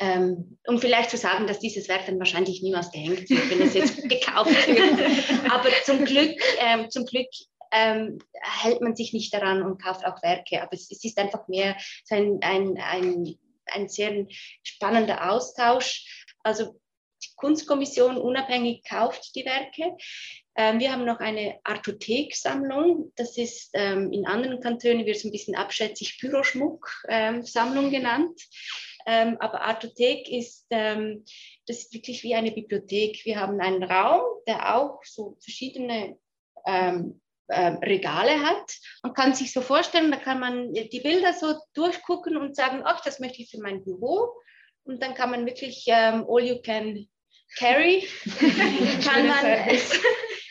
ähm, 0.00 0.58
um 0.66 0.78
vielleicht 0.78 1.10
zu 1.10 1.16
sagen, 1.16 1.46
dass 1.46 1.58
dieses 1.58 1.88
Werk 1.88 2.06
dann 2.06 2.18
wahrscheinlich 2.18 2.62
niemals 2.62 2.90
gehängt 2.90 3.28
wird, 3.28 3.50
wenn 3.50 3.60
es 3.60 3.74
jetzt 3.74 3.96
gekauft 4.08 4.66
wird. 4.68 5.50
Aber 5.50 5.68
zum 5.84 6.04
Glück, 6.04 6.40
ähm, 6.60 6.88
zum 6.90 7.04
Glück 7.04 7.26
ähm, 7.72 8.18
hält 8.32 8.80
man 8.80 8.94
sich 8.94 9.12
nicht 9.12 9.32
daran 9.32 9.62
und 9.62 9.82
kauft 9.82 10.04
auch 10.04 10.22
Werke. 10.22 10.62
Aber 10.62 10.74
es, 10.74 10.90
es 10.90 11.02
ist 11.04 11.18
einfach 11.18 11.48
mehr 11.48 11.76
so 12.04 12.14
ein, 12.14 12.38
ein, 12.42 12.78
ein, 12.78 13.38
ein 13.66 13.88
sehr 13.88 14.26
spannender 14.62 15.30
Austausch. 15.30 16.26
Also 16.42 16.78
die 17.24 17.34
Kunstkommission 17.36 18.18
unabhängig 18.18 18.82
kauft 18.84 19.34
die 19.34 19.44
Werke. 19.44 19.96
Ähm, 20.54 20.80
wir 20.80 20.92
haben 20.92 21.04
noch 21.04 21.20
eine 21.20 21.58
Artothek-Sammlung. 21.64 23.12
Das 23.16 23.38
ist 23.38 23.70
ähm, 23.72 24.12
in 24.12 24.26
anderen 24.26 24.60
Kantonen 24.60 25.06
wird 25.06 25.16
es 25.16 25.24
ein 25.24 25.32
bisschen 25.32 25.54
abschätzig 25.54 26.18
Büroschmuck-Sammlung 26.20 27.86
ähm, 27.86 27.90
genannt. 27.90 28.40
Ähm, 29.06 29.36
aber 29.40 29.62
Artothek 29.62 30.28
ist, 30.28 30.66
ähm, 30.70 31.24
das 31.66 31.78
ist 31.78 31.94
wirklich 31.94 32.22
wie 32.22 32.34
eine 32.34 32.52
Bibliothek. 32.52 33.24
Wir 33.24 33.40
haben 33.40 33.60
einen 33.60 33.82
Raum, 33.82 34.22
der 34.46 34.76
auch 34.76 35.02
so 35.04 35.36
verschiedene 35.40 36.18
ähm, 37.50 37.76
Regale 37.78 38.42
hat 38.42 38.72
und 39.02 39.14
kann 39.14 39.34
sich 39.34 39.52
so 39.52 39.60
vorstellen, 39.60 40.10
da 40.10 40.16
kann 40.16 40.40
man 40.40 40.72
die 40.72 41.00
Bilder 41.00 41.32
so 41.32 41.54
durchgucken 41.74 42.36
und 42.36 42.56
sagen, 42.56 42.82
ach, 42.84 43.02
das 43.02 43.20
möchte 43.20 43.42
ich 43.42 43.50
für 43.50 43.60
mein 43.60 43.84
Büro. 43.84 44.32
Und 44.84 45.02
dann 45.02 45.14
kann 45.14 45.30
man 45.30 45.46
wirklich 45.46 45.84
ähm, 45.86 46.26
all 46.28 46.42
you 46.42 46.60
can 46.62 47.06
carry, 47.56 48.06
kann, 49.04 49.26
man, 49.26 49.44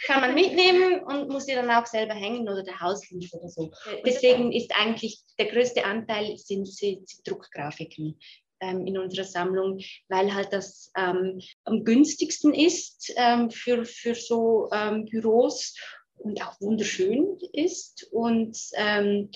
kann 0.05 0.21
man 0.21 0.33
mitnehmen 0.33 1.01
und 1.03 1.29
muss 1.29 1.45
sie 1.45 1.55
dann 1.55 1.71
auch 1.71 1.85
selber 1.85 2.13
hängen 2.13 2.47
oder 2.47 2.63
der 2.63 2.79
Hauslief 2.79 3.33
oder 3.33 3.49
so. 3.49 3.71
Deswegen 4.05 4.51
ist 4.51 4.71
eigentlich 4.77 5.21
der 5.39 5.47
größte 5.47 5.83
Anteil 5.83 6.37
sind, 6.37 6.67
sind 6.67 7.09
Druckgrafiken 7.25 8.19
ähm, 8.61 8.85
in 8.85 8.97
unserer 8.97 9.25
Sammlung, 9.25 9.79
weil 10.07 10.33
halt 10.33 10.53
das 10.53 10.91
ähm, 10.95 11.41
am 11.65 11.83
günstigsten 11.83 12.53
ist 12.53 13.11
ähm, 13.17 13.49
für, 13.49 13.85
für 13.85 14.15
so 14.15 14.69
ähm, 14.71 15.05
Büros 15.05 15.75
und 16.23 16.41
auch 16.41 16.59
wunderschön 16.61 17.37
ist 17.53 18.07
und 18.11 18.57
ähm, 18.75 19.29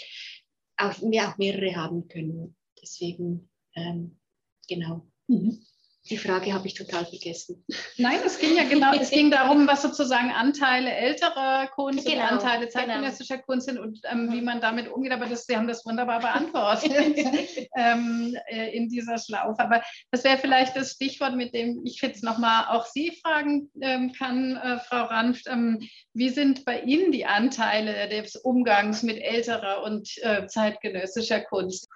auch, 0.78 1.02
wir 1.02 1.30
auch 1.30 1.38
mehrere 1.38 1.76
haben 1.76 2.08
können. 2.08 2.56
Deswegen, 2.82 3.50
ähm, 3.76 4.20
genau. 4.68 5.08
Mhm. 5.28 5.66
Die 6.10 6.18
Frage 6.18 6.54
habe 6.54 6.68
ich 6.68 6.76
total 6.76 7.04
vergessen. 7.04 7.66
Nein, 7.98 8.20
es 8.24 8.38
ging 8.38 8.56
ja 8.56 8.64
genau, 8.64 8.94
es 8.94 9.10
ging 9.10 9.32
darum, 9.32 9.68
was 9.68 9.82
sozusagen 9.82 10.30
Anteile 10.32 10.92
älterer 10.92 11.68
Kunst 11.74 12.06
genau, 12.06 12.22
und 12.22 12.32
Anteile 12.34 12.68
genau. 12.68 12.72
zeitgenössischer 12.72 13.38
genau. 13.38 13.46
Kunst 13.48 13.68
sind 13.68 13.80
und 13.80 14.02
ähm, 14.12 14.32
wie 14.32 14.42
man 14.42 14.62
damit 14.62 14.88
umgeht. 14.88 15.14
Aber 15.14 15.26
das, 15.26 15.48
Sie 15.48 15.58
haben 15.58 15.68
das 15.68 15.84
wunderbar 15.84 16.20
beantwortet 16.20 16.94
ähm, 17.76 18.38
äh, 18.48 18.76
in 18.76 18.88
dieser 18.90 19.18
Schlaufe. 19.18 19.60
Aber 19.60 19.82
das 20.12 20.24
wäre 20.24 20.38
vielleicht 20.38 20.76
das 20.76 20.92
Stichwort, 20.92 21.36
mit 21.36 21.56
dem 21.56 21.82
ich 21.84 22.00
jetzt 22.02 22.24
nochmal 22.24 22.66
auch 22.70 22.86
Sie 22.86 23.12
fragen 23.24 23.72
ähm, 23.82 24.14
kann, 24.14 24.58
äh, 24.58 24.80
Frau 24.82 25.06
Ranft. 25.06 25.48
Ähm, 25.48 25.90
wie 26.14 26.30
sind 26.30 26.66
bei 26.66 26.82
Ihnen 26.82 27.12
die 27.14 27.26
Anteile 27.26 28.10
des 28.10 28.36
Umgangs 28.36 29.02
mit 29.02 29.18
älterer 29.18 29.82
und 29.84 30.08
äh, 30.22 30.46
zeitgenössischer 30.46 31.42
Kunst? 31.42 31.88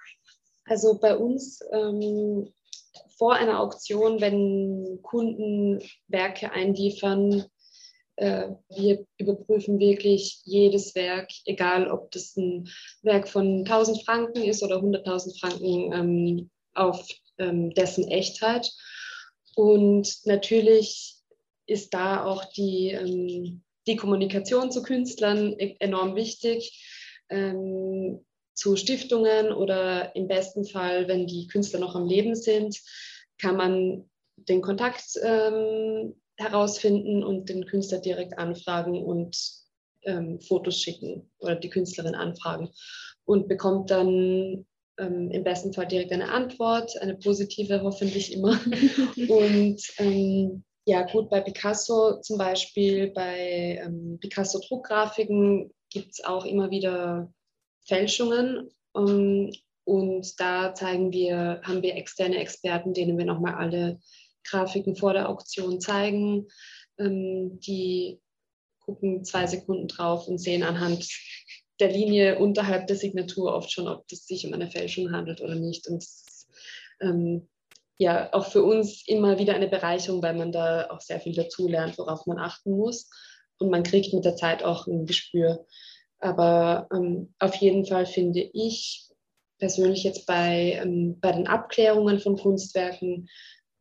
Also 0.64 0.98
bei 0.98 1.16
uns 1.16 1.60
ähm, 1.72 2.52
vor 3.20 3.34
einer 3.34 3.60
Auktion, 3.60 4.22
wenn 4.22 4.98
Kunden 5.02 5.82
Werke 6.08 6.52
einliefern, 6.52 7.44
äh, 8.16 8.48
wir 8.70 9.04
überprüfen 9.18 9.78
wirklich 9.78 10.40
jedes 10.44 10.94
Werk, 10.94 11.30
egal 11.44 11.90
ob 11.90 12.10
das 12.12 12.34
ein 12.38 12.70
Werk 13.02 13.28
von 13.28 13.66
1000 13.66 14.02
Franken 14.06 14.42
ist 14.42 14.62
oder 14.62 14.76
100.000 14.76 15.38
Franken 15.38 15.92
ähm, 15.92 16.50
auf 16.74 17.06
ähm, 17.36 17.74
dessen 17.74 18.08
Echtheit. 18.08 18.72
Und 19.54 20.16
natürlich 20.24 21.16
ist 21.66 21.92
da 21.92 22.24
auch 22.24 22.46
die, 22.52 22.92
ähm, 22.92 23.62
die 23.86 23.96
Kommunikation 23.96 24.72
zu 24.72 24.82
Künstlern 24.82 25.52
e-, 25.58 25.76
enorm 25.78 26.16
wichtig. 26.16 26.72
Zu 28.60 28.76
Stiftungen 28.76 29.52
oder 29.52 30.14
im 30.14 30.28
besten 30.28 30.66
Fall, 30.66 31.08
wenn 31.08 31.26
die 31.26 31.46
Künstler 31.46 31.80
noch 31.80 31.94
am 31.94 32.06
Leben 32.06 32.34
sind, 32.34 32.78
kann 33.38 33.56
man 33.56 34.10
den 34.36 34.60
Kontakt 34.60 35.02
ähm, 35.22 36.14
herausfinden 36.36 37.24
und 37.24 37.48
den 37.48 37.64
Künstler 37.64 38.00
direkt 38.00 38.36
anfragen 38.36 39.02
und 39.02 39.34
ähm, 40.02 40.42
Fotos 40.42 40.78
schicken 40.78 41.30
oder 41.38 41.54
die 41.54 41.70
Künstlerin 41.70 42.14
anfragen 42.14 42.68
und 43.24 43.48
bekommt 43.48 43.90
dann 43.90 44.66
ähm, 44.98 45.30
im 45.30 45.42
besten 45.42 45.72
Fall 45.72 45.86
direkt 45.86 46.12
eine 46.12 46.30
Antwort, 46.30 47.00
eine 47.00 47.16
positive 47.16 47.80
hoffentlich 47.82 48.30
immer. 48.30 48.60
und 49.30 49.80
ähm, 49.96 50.64
ja, 50.84 51.06
gut, 51.06 51.30
bei 51.30 51.40
Picasso 51.40 52.20
zum 52.20 52.36
Beispiel, 52.36 53.10
bei 53.12 53.80
ähm, 53.82 54.18
Picasso 54.20 54.60
Druckgrafiken 54.68 55.72
gibt 55.88 56.12
es 56.12 56.24
auch 56.24 56.44
immer 56.44 56.70
wieder 56.70 57.32
Fälschungen. 57.86 58.70
Um, 58.92 59.50
und 59.84 60.38
da 60.40 60.74
zeigen 60.74 61.12
wir, 61.12 61.60
haben 61.64 61.82
wir 61.82 61.96
externe 61.96 62.38
Experten, 62.38 62.92
denen 62.92 63.18
wir 63.18 63.24
nochmal 63.24 63.54
alle 63.54 64.00
Grafiken 64.44 64.96
vor 64.96 65.12
der 65.12 65.28
Auktion 65.28 65.80
zeigen. 65.80 66.46
Ähm, 66.98 67.58
die 67.60 68.20
gucken 68.80 69.24
zwei 69.24 69.46
Sekunden 69.46 69.88
drauf 69.88 70.28
und 70.28 70.38
sehen 70.38 70.62
anhand 70.62 71.08
der 71.78 71.90
Linie 71.90 72.38
unterhalb 72.38 72.86
der 72.86 72.96
Signatur 72.96 73.54
oft 73.54 73.72
schon, 73.72 73.88
ob 73.88 74.04
es 74.12 74.26
sich 74.26 74.46
um 74.46 74.52
eine 74.52 74.70
Fälschung 74.70 75.12
handelt 75.12 75.40
oder 75.40 75.54
nicht. 75.54 75.88
Und 75.88 76.04
ähm, 77.00 77.48
ja, 77.98 78.32
auch 78.32 78.46
für 78.46 78.62
uns 78.62 79.06
immer 79.06 79.38
wieder 79.38 79.54
eine 79.54 79.68
Bereicherung, 79.68 80.22
weil 80.22 80.34
man 80.34 80.52
da 80.52 80.88
auch 80.90 81.00
sehr 81.00 81.20
viel 81.20 81.34
dazulernt, 81.34 81.98
worauf 81.98 82.26
man 82.26 82.38
achten 82.38 82.72
muss. 82.72 83.10
Und 83.58 83.70
man 83.70 83.82
kriegt 83.82 84.12
mit 84.12 84.24
der 84.24 84.36
Zeit 84.36 84.62
auch 84.62 84.86
ein 84.86 85.06
Gespür 85.06 85.66
aber 86.20 86.86
ähm, 86.92 87.34
auf 87.38 87.54
jeden 87.56 87.86
Fall 87.86 88.06
finde 88.06 88.40
ich 88.52 89.08
persönlich 89.58 90.04
jetzt 90.04 90.26
bei, 90.26 90.78
ähm, 90.82 91.18
bei 91.20 91.32
den 91.32 91.46
Abklärungen 91.46 92.20
von 92.20 92.36
Kunstwerken 92.36 93.28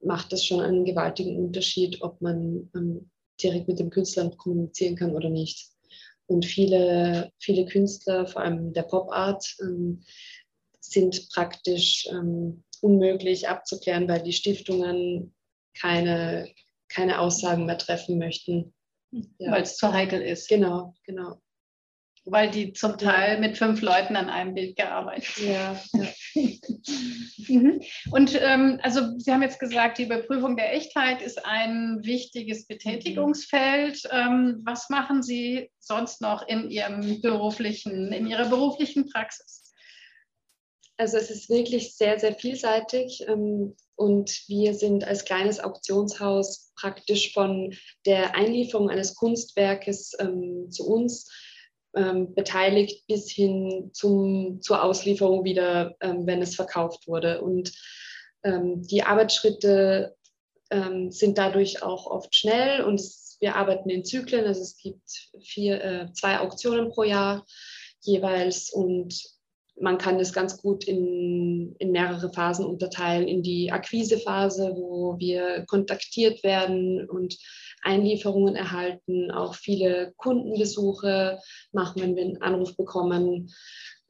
macht 0.02 0.32
das 0.32 0.46
schon 0.46 0.62
einen 0.62 0.86
gewaltigen 0.86 1.38
Unterschied, 1.38 2.02
ob 2.02 2.22
man 2.22 2.70
ähm, 2.76 3.10
direkt 3.42 3.68
mit 3.68 3.80
dem 3.80 3.90
Künstler 3.90 4.30
kommunizieren 4.38 4.96
kann 4.96 5.16
oder 5.16 5.30
nicht. 5.30 5.68
Und 6.28 6.46
viele, 6.46 7.32
viele 7.40 7.66
Künstler, 7.66 8.28
vor 8.28 8.42
allem 8.42 8.72
der 8.72 8.84
Pop 8.84 9.12
Art, 9.12 9.46
ähm, 9.62 10.04
sind 10.80 11.30
praktisch 11.34 12.08
ähm, 12.12 12.64
unmöglich 12.82 13.50
abzuklären, 13.50 14.08
weil 14.08 14.24
die 14.24 14.34
Stiftungen 14.34 15.34
keine, 15.74 16.50
keine 16.88 17.20
Aussagen 17.20 17.66
mehr 17.66 17.78
treffen 17.78 18.18
möchten. 18.18 18.74
Ja. 19.12 19.52
Weil 19.52 19.64
es 19.64 19.76
zu 19.76 19.92
heikel 19.92 20.22
ist. 20.22 20.48
Genau, 20.48 20.94
genau 21.04 21.42
weil 22.32 22.50
die 22.50 22.74
zum 22.74 22.98
Teil 22.98 23.40
mit 23.40 23.58
fünf 23.58 23.82
Leuten 23.82 24.16
an 24.16 24.30
einem 24.30 24.54
Bild 24.54 24.76
gearbeitet 24.76 25.30
haben. 25.38 25.48
Ja. 25.48 25.82
Mhm. 27.48 27.82
Und 28.12 28.40
ähm, 28.40 28.80
also 28.84 29.18
Sie 29.18 29.32
haben 29.32 29.42
jetzt 29.42 29.60
gesagt, 29.60 29.98
die 29.98 30.04
Überprüfung 30.04 30.56
der 30.56 30.76
Echtheit 30.76 31.22
ist 31.22 31.44
ein 31.46 32.00
wichtiges 32.04 32.68
Betätigungsfeld. 32.68 34.08
Ähm, 34.12 34.62
was 34.64 34.90
machen 34.90 35.24
Sie 35.24 35.72
sonst 35.80 36.22
noch 36.22 36.48
in 36.48 36.70
Ihrem 36.70 37.22
beruflichen, 37.22 38.12
in 38.14 38.28
Ihrer 38.28 38.50
beruflichen 38.50 39.10
Praxis? 39.10 39.74
Also 40.98 41.18
es 41.18 41.32
ist 41.32 41.50
wirklich 41.50 41.96
sehr, 41.96 42.20
sehr 42.20 42.36
vielseitig. 42.36 43.26
Ähm, 43.28 43.76
und 43.96 44.44
wir 44.48 44.74
sind 44.74 45.06
als 45.06 45.26
kleines 45.26 45.60
Auktionshaus 45.60 46.72
praktisch 46.76 47.34
von 47.34 47.74
der 48.06 48.36
Einlieferung 48.36 48.90
eines 48.90 49.16
Kunstwerkes 49.16 50.14
ähm, 50.20 50.70
zu 50.70 50.88
uns 50.88 51.30
ähm, 51.96 52.34
beteiligt 52.34 53.08
bis 53.08 53.30
hin 53.30 53.90
zum, 53.94 54.62
zur 54.62 54.84
Auslieferung 54.84 55.44
wieder, 55.44 55.96
ähm, 56.02 56.26
wenn 56.28 56.42
es 56.42 56.56
verkauft 56.56 57.08
wurde. 57.08 57.42
Und 57.42 57.72
ähm, 58.44 58.82
die 58.84 59.04
Arbeitsschritte 59.04 60.16
ähm, 60.70 61.12
sind 61.12 61.38
dadurch 61.38 61.84
auch 61.84 62.08
oft 62.08 62.36
schnell 62.36 62.84
und 62.84 62.96
es, 62.96 63.38
wir 63.40 63.56
arbeiten 63.56 63.90
in 63.90 64.06
Zyklen. 64.06 64.46
Also 64.46 64.62
es 64.62 64.78
gibt 64.78 65.32
vier, 65.42 65.84
äh, 65.84 66.14
zwei 66.14 66.40
Auktionen 66.40 66.90
pro 66.90 67.04
Jahr 67.04 67.46
jeweils 68.02 68.72
und 68.72 69.39
man 69.82 69.98
kann 69.98 70.18
das 70.18 70.34
ganz 70.34 70.62
gut 70.62 70.86
in, 70.86 71.76
in 71.80 71.92
mehrere 71.92 72.32
Phasen 72.32 72.66
unterteilen. 72.66 73.28
In 73.28 73.44
die 73.44 73.72
Akquisephase, 73.72 74.74
wo 74.76 75.18
wir 75.18 75.66
kontaktiert 75.68 76.44
werden 76.44 77.10
und 77.10 77.38
Einlieferungen 77.82 78.56
erhalten, 78.56 79.32
auch 79.32 79.56
viele 79.56 80.14
Kundenbesuche 80.18 81.40
machen, 81.72 82.02
wenn 82.02 82.16
wir 82.16 82.24
einen 82.24 82.42
Anruf 82.42 82.76
bekommen, 82.76 83.50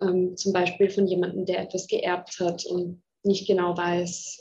ähm, 0.02 0.36
zum 0.36 0.54
Beispiel 0.54 0.90
von 0.90 1.08
jemandem, 1.08 1.46
der 1.46 1.62
etwas 1.62 1.88
geerbt 1.88 2.40
hat 2.40 2.66
und 2.66 3.02
nicht 3.24 3.48
genau 3.48 3.78
weiß, 3.78 4.40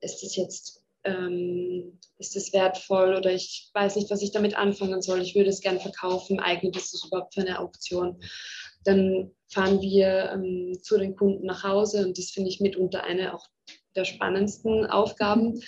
ist 0.00 0.22
das 0.22 0.36
jetzt 0.36 0.82
ähm, 1.06 1.98
ist 2.18 2.36
es 2.36 2.52
wertvoll 2.52 3.14
oder 3.14 3.32
ich 3.32 3.70
weiß 3.74 3.96
nicht, 3.96 4.10
was 4.10 4.22
ich 4.22 4.32
damit 4.32 4.56
anfangen 4.56 5.02
soll. 5.02 5.22
Ich 5.22 5.34
würde 5.34 5.50
es 5.50 5.60
gern 5.60 5.80
verkaufen. 5.80 6.40
Eignet 6.40 6.76
es 6.76 7.04
überhaupt 7.06 7.34
für 7.34 7.42
eine 7.42 7.58
Auktion? 7.60 8.20
Dann 8.86 9.30
fahren 9.48 9.80
wir 9.80 10.30
ähm, 10.32 10.78
zu 10.82 10.98
den 10.98 11.16
Kunden 11.16 11.46
nach 11.46 11.62
Hause 11.62 12.06
und 12.06 12.18
das 12.18 12.30
finde 12.30 12.50
ich 12.50 12.60
mitunter 12.60 13.04
eine 13.04 13.34
auch 13.34 13.46
der 13.94 14.04
spannendsten 14.04 14.86
Aufgaben, 14.86 15.60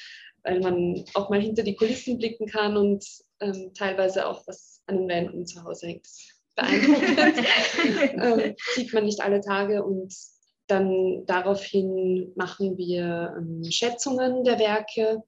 weil 0.43 0.61
man 0.61 1.05
auch 1.15 1.31
mal 1.31 1.41
hinter 1.41 1.63
die 1.63 1.77
Kulissen 1.77 2.19
blicken 2.19 2.47
kann 2.47 2.77
und 2.77 3.05
ähm, 3.41 3.73
teilweise 3.75 4.27
auch 4.27 4.47
was 4.47 4.83
an 4.87 4.99
den 4.99 5.09
Wänden 5.09 5.47
zu 5.47 5.63
Hause 5.65 5.89
hängt. 5.89 6.07
Beeindruckend. 6.55 7.47
ähm, 8.49 8.55
sieht 8.75 8.93
man 8.93 9.05
nicht 9.05 9.21
alle 9.21 9.41
Tage 9.41 9.85
und 9.85 10.13
dann 10.67 11.25
daraufhin 11.27 12.33
machen 12.37 12.77
wir 12.77 13.35
ähm, 13.39 13.63
Schätzungen 13.71 14.45
der 14.45 14.59
Werke 14.59 15.23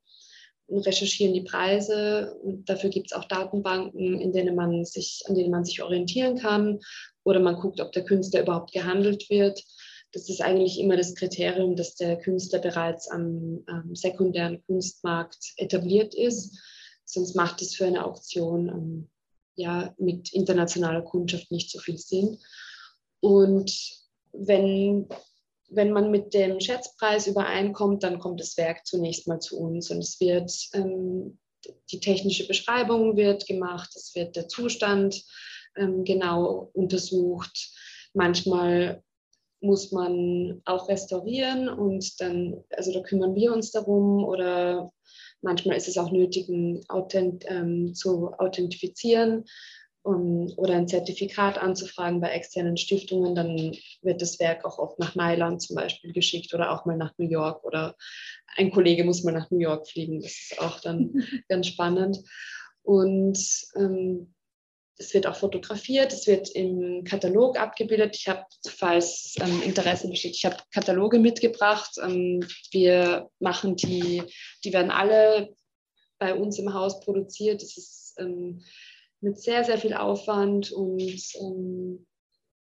und 0.66 0.86
recherchieren 0.86 1.34
die 1.34 1.42
Preise. 1.42 2.34
Und 2.42 2.68
dafür 2.68 2.90
gibt 2.90 3.10
es 3.10 3.16
auch 3.16 3.24
Datenbanken, 3.24 4.20
in 4.20 4.32
denen 4.32 4.54
man 4.54 4.84
sich, 4.84 5.22
an 5.26 5.34
denen 5.34 5.50
man 5.50 5.64
sich 5.64 5.82
orientieren 5.82 6.36
kann. 6.36 6.80
Oder 7.24 7.40
man 7.40 7.56
guckt, 7.56 7.80
ob 7.80 7.92
der 7.92 8.04
Künstler 8.04 8.42
überhaupt 8.42 8.72
gehandelt 8.72 9.28
wird 9.30 9.62
das 10.12 10.28
ist 10.28 10.40
eigentlich 10.40 10.78
immer 10.80 10.96
das 10.96 11.14
Kriterium, 11.14 11.76
dass 11.76 11.94
der 11.94 12.18
Künstler 12.18 12.58
bereits 12.58 13.08
am, 13.08 13.62
am 13.66 13.94
sekundären 13.94 14.62
Kunstmarkt 14.66 15.52
etabliert 15.56 16.14
ist. 16.14 16.58
Sonst 17.04 17.36
macht 17.36 17.62
es 17.62 17.76
für 17.76 17.86
eine 17.86 18.04
Auktion 18.04 18.68
ähm, 18.68 19.10
ja, 19.54 19.94
mit 19.98 20.32
internationaler 20.32 21.02
Kundschaft 21.02 21.50
nicht 21.50 21.70
so 21.70 21.78
viel 21.78 21.98
Sinn. 21.98 22.38
Und 23.20 23.72
wenn, 24.32 25.08
wenn 25.68 25.92
man 25.92 26.10
mit 26.10 26.34
dem 26.34 26.60
Schätzpreis 26.60 27.26
übereinkommt, 27.26 28.02
dann 28.02 28.18
kommt 28.18 28.40
das 28.40 28.56
Werk 28.56 28.86
zunächst 28.86 29.28
mal 29.28 29.40
zu 29.40 29.58
uns 29.58 29.90
und 29.90 29.98
es 29.98 30.18
wird 30.20 30.52
ähm, 30.72 31.38
die 31.90 32.00
technische 32.00 32.46
Beschreibung 32.46 33.16
wird 33.16 33.46
gemacht, 33.46 33.90
es 33.94 34.14
wird 34.14 34.34
der 34.34 34.48
Zustand 34.48 35.22
ähm, 35.76 36.04
genau 36.04 36.70
untersucht. 36.72 37.70
Manchmal 38.14 39.02
muss 39.60 39.92
man 39.92 40.62
auch 40.64 40.88
restaurieren 40.88 41.68
und 41.68 42.20
dann, 42.20 42.64
also 42.70 42.92
da 42.92 43.00
kümmern 43.00 43.34
wir 43.34 43.52
uns 43.52 43.70
darum 43.70 44.24
oder 44.24 44.90
manchmal 45.42 45.76
ist 45.76 45.88
es 45.88 45.98
auch 45.98 46.10
nötig, 46.10 46.48
Authent, 46.88 47.44
ähm, 47.46 47.94
zu 47.94 48.32
authentifizieren 48.38 49.44
um, 50.02 50.52
oder 50.56 50.74
ein 50.74 50.88
Zertifikat 50.88 51.58
anzufragen 51.58 52.20
bei 52.20 52.30
externen 52.30 52.76
Stiftungen, 52.76 53.34
dann 53.34 53.76
wird 54.02 54.22
das 54.22 54.40
Werk 54.40 54.64
auch 54.64 54.78
oft 54.78 54.98
nach 54.98 55.14
Mailand 55.14 55.60
zum 55.60 55.76
Beispiel 55.76 56.12
geschickt 56.12 56.54
oder 56.54 56.72
auch 56.72 56.86
mal 56.86 56.96
nach 56.96 57.12
New 57.18 57.28
York 57.28 57.64
oder 57.64 57.96
ein 58.56 58.70
Kollege 58.70 59.04
muss 59.04 59.24
mal 59.24 59.32
nach 59.32 59.50
New 59.50 59.58
York 59.58 59.88
fliegen. 59.88 60.20
Das 60.22 60.32
ist 60.32 60.58
auch 60.58 60.80
dann 60.80 61.12
ganz 61.48 61.66
spannend. 61.66 62.18
Und 62.82 63.38
ähm, 63.76 64.34
es 65.00 65.14
wird 65.14 65.26
auch 65.26 65.36
fotografiert, 65.36 66.12
es 66.12 66.26
wird 66.26 66.50
im 66.50 67.04
Katalog 67.04 67.58
abgebildet. 67.58 68.14
Ich 68.16 68.28
habe, 68.28 68.44
falls 68.68 69.34
ähm, 69.40 69.62
Interesse 69.62 70.08
besteht, 70.08 70.36
ich 70.36 70.44
habe 70.44 70.58
Kataloge 70.72 71.18
mitgebracht. 71.18 71.96
Ähm, 72.02 72.46
wir 72.70 73.30
machen 73.38 73.76
die, 73.76 74.22
die 74.62 74.72
werden 74.72 74.90
alle 74.90 75.54
bei 76.18 76.34
uns 76.34 76.58
im 76.58 76.74
Haus 76.74 77.00
produziert. 77.00 77.62
Das 77.62 77.78
ist 77.78 78.14
ähm, 78.18 78.62
mit 79.22 79.40
sehr, 79.40 79.64
sehr 79.64 79.78
viel 79.78 79.94
Aufwand 79.94 80.70
und 80.70 81.22
ähm, 81.40 82.06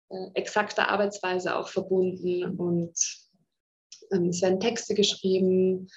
äh, 0.09 0.27
exakter 0.33 0.89
Arbeitsweise 0.89 1.55
auch 1.55 1.69
verbunden. 1.69 2.43
Und 2.43 2.93
ähm, 4.11 4.29
es 4.29 4.41
werden 4.41 4.59
Texte 4.59 4.95
geschrieben, 4.95 5.87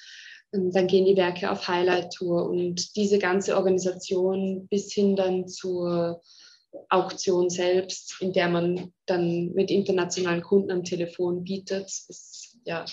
dann 0.53 0.87
gehen 0.87 1.07
die 1.07 1.17
Werke 1.17 1.51
auf 1.51 1.69
Highlight-Tour 1.69 2.49
und 2.49 2.97
diese 2.97 3.19
ganze 3.19 3.57
Organisation 3.57 4.67
bis 4.69 4.93
hin 4.93 5.15
dann 5.17 5.47
zur 5.47 6.23
Auktion 6.89 7.51
selbst, 7.51 8.17
in 8.21 8.33
der 8.33 8.49
man 8.49 8.93
dann 9.07 9.53
mit 9.53 9.71
internationalen 9.71 10.43
Kunden 10.43 10.71
am 10.71 10.85
Telefon 10.85 11.45
bietet, 11.45 11.87
ist 11.87 12.59
ja, 12.65 12.85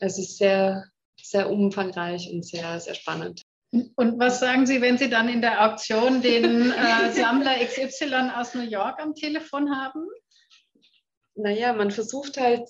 es 0.00 0.18
ist 0.18 0.38
sehr, 0.38 0.84
sehr 1.20 1.50
umfangreich 1.50 2.30
und 2.32 2.44
sehr, 2.44 2.80
sehr 2.80 2.94
spannend. 2.94 3.42
Und 3.70 4.18
was 4.18 4.40
sagen 4.40 4.66
Sie, 4.66 4.80
wenn 4.80 4.96
Sie 4.96 5.10
dann 5.10 5.28
in 5.28 5.42
der 5.42 5.66
Auktion 5.66 6.22
den 6.22 6.72
äh, 6.72 7.12
Sammler 7.12 7.56
XY 7.64 8.30
aus 8.34 8.54
New 8.54 8.62
York 8.62 9.00
am 9.00 9.14
Telefon 9.14 9.76
haben? 9.76 10.06
Naja, 11.34 11.72
man 11.74 11.90
versucht 11.90 12.38
halt, 12.38 12.68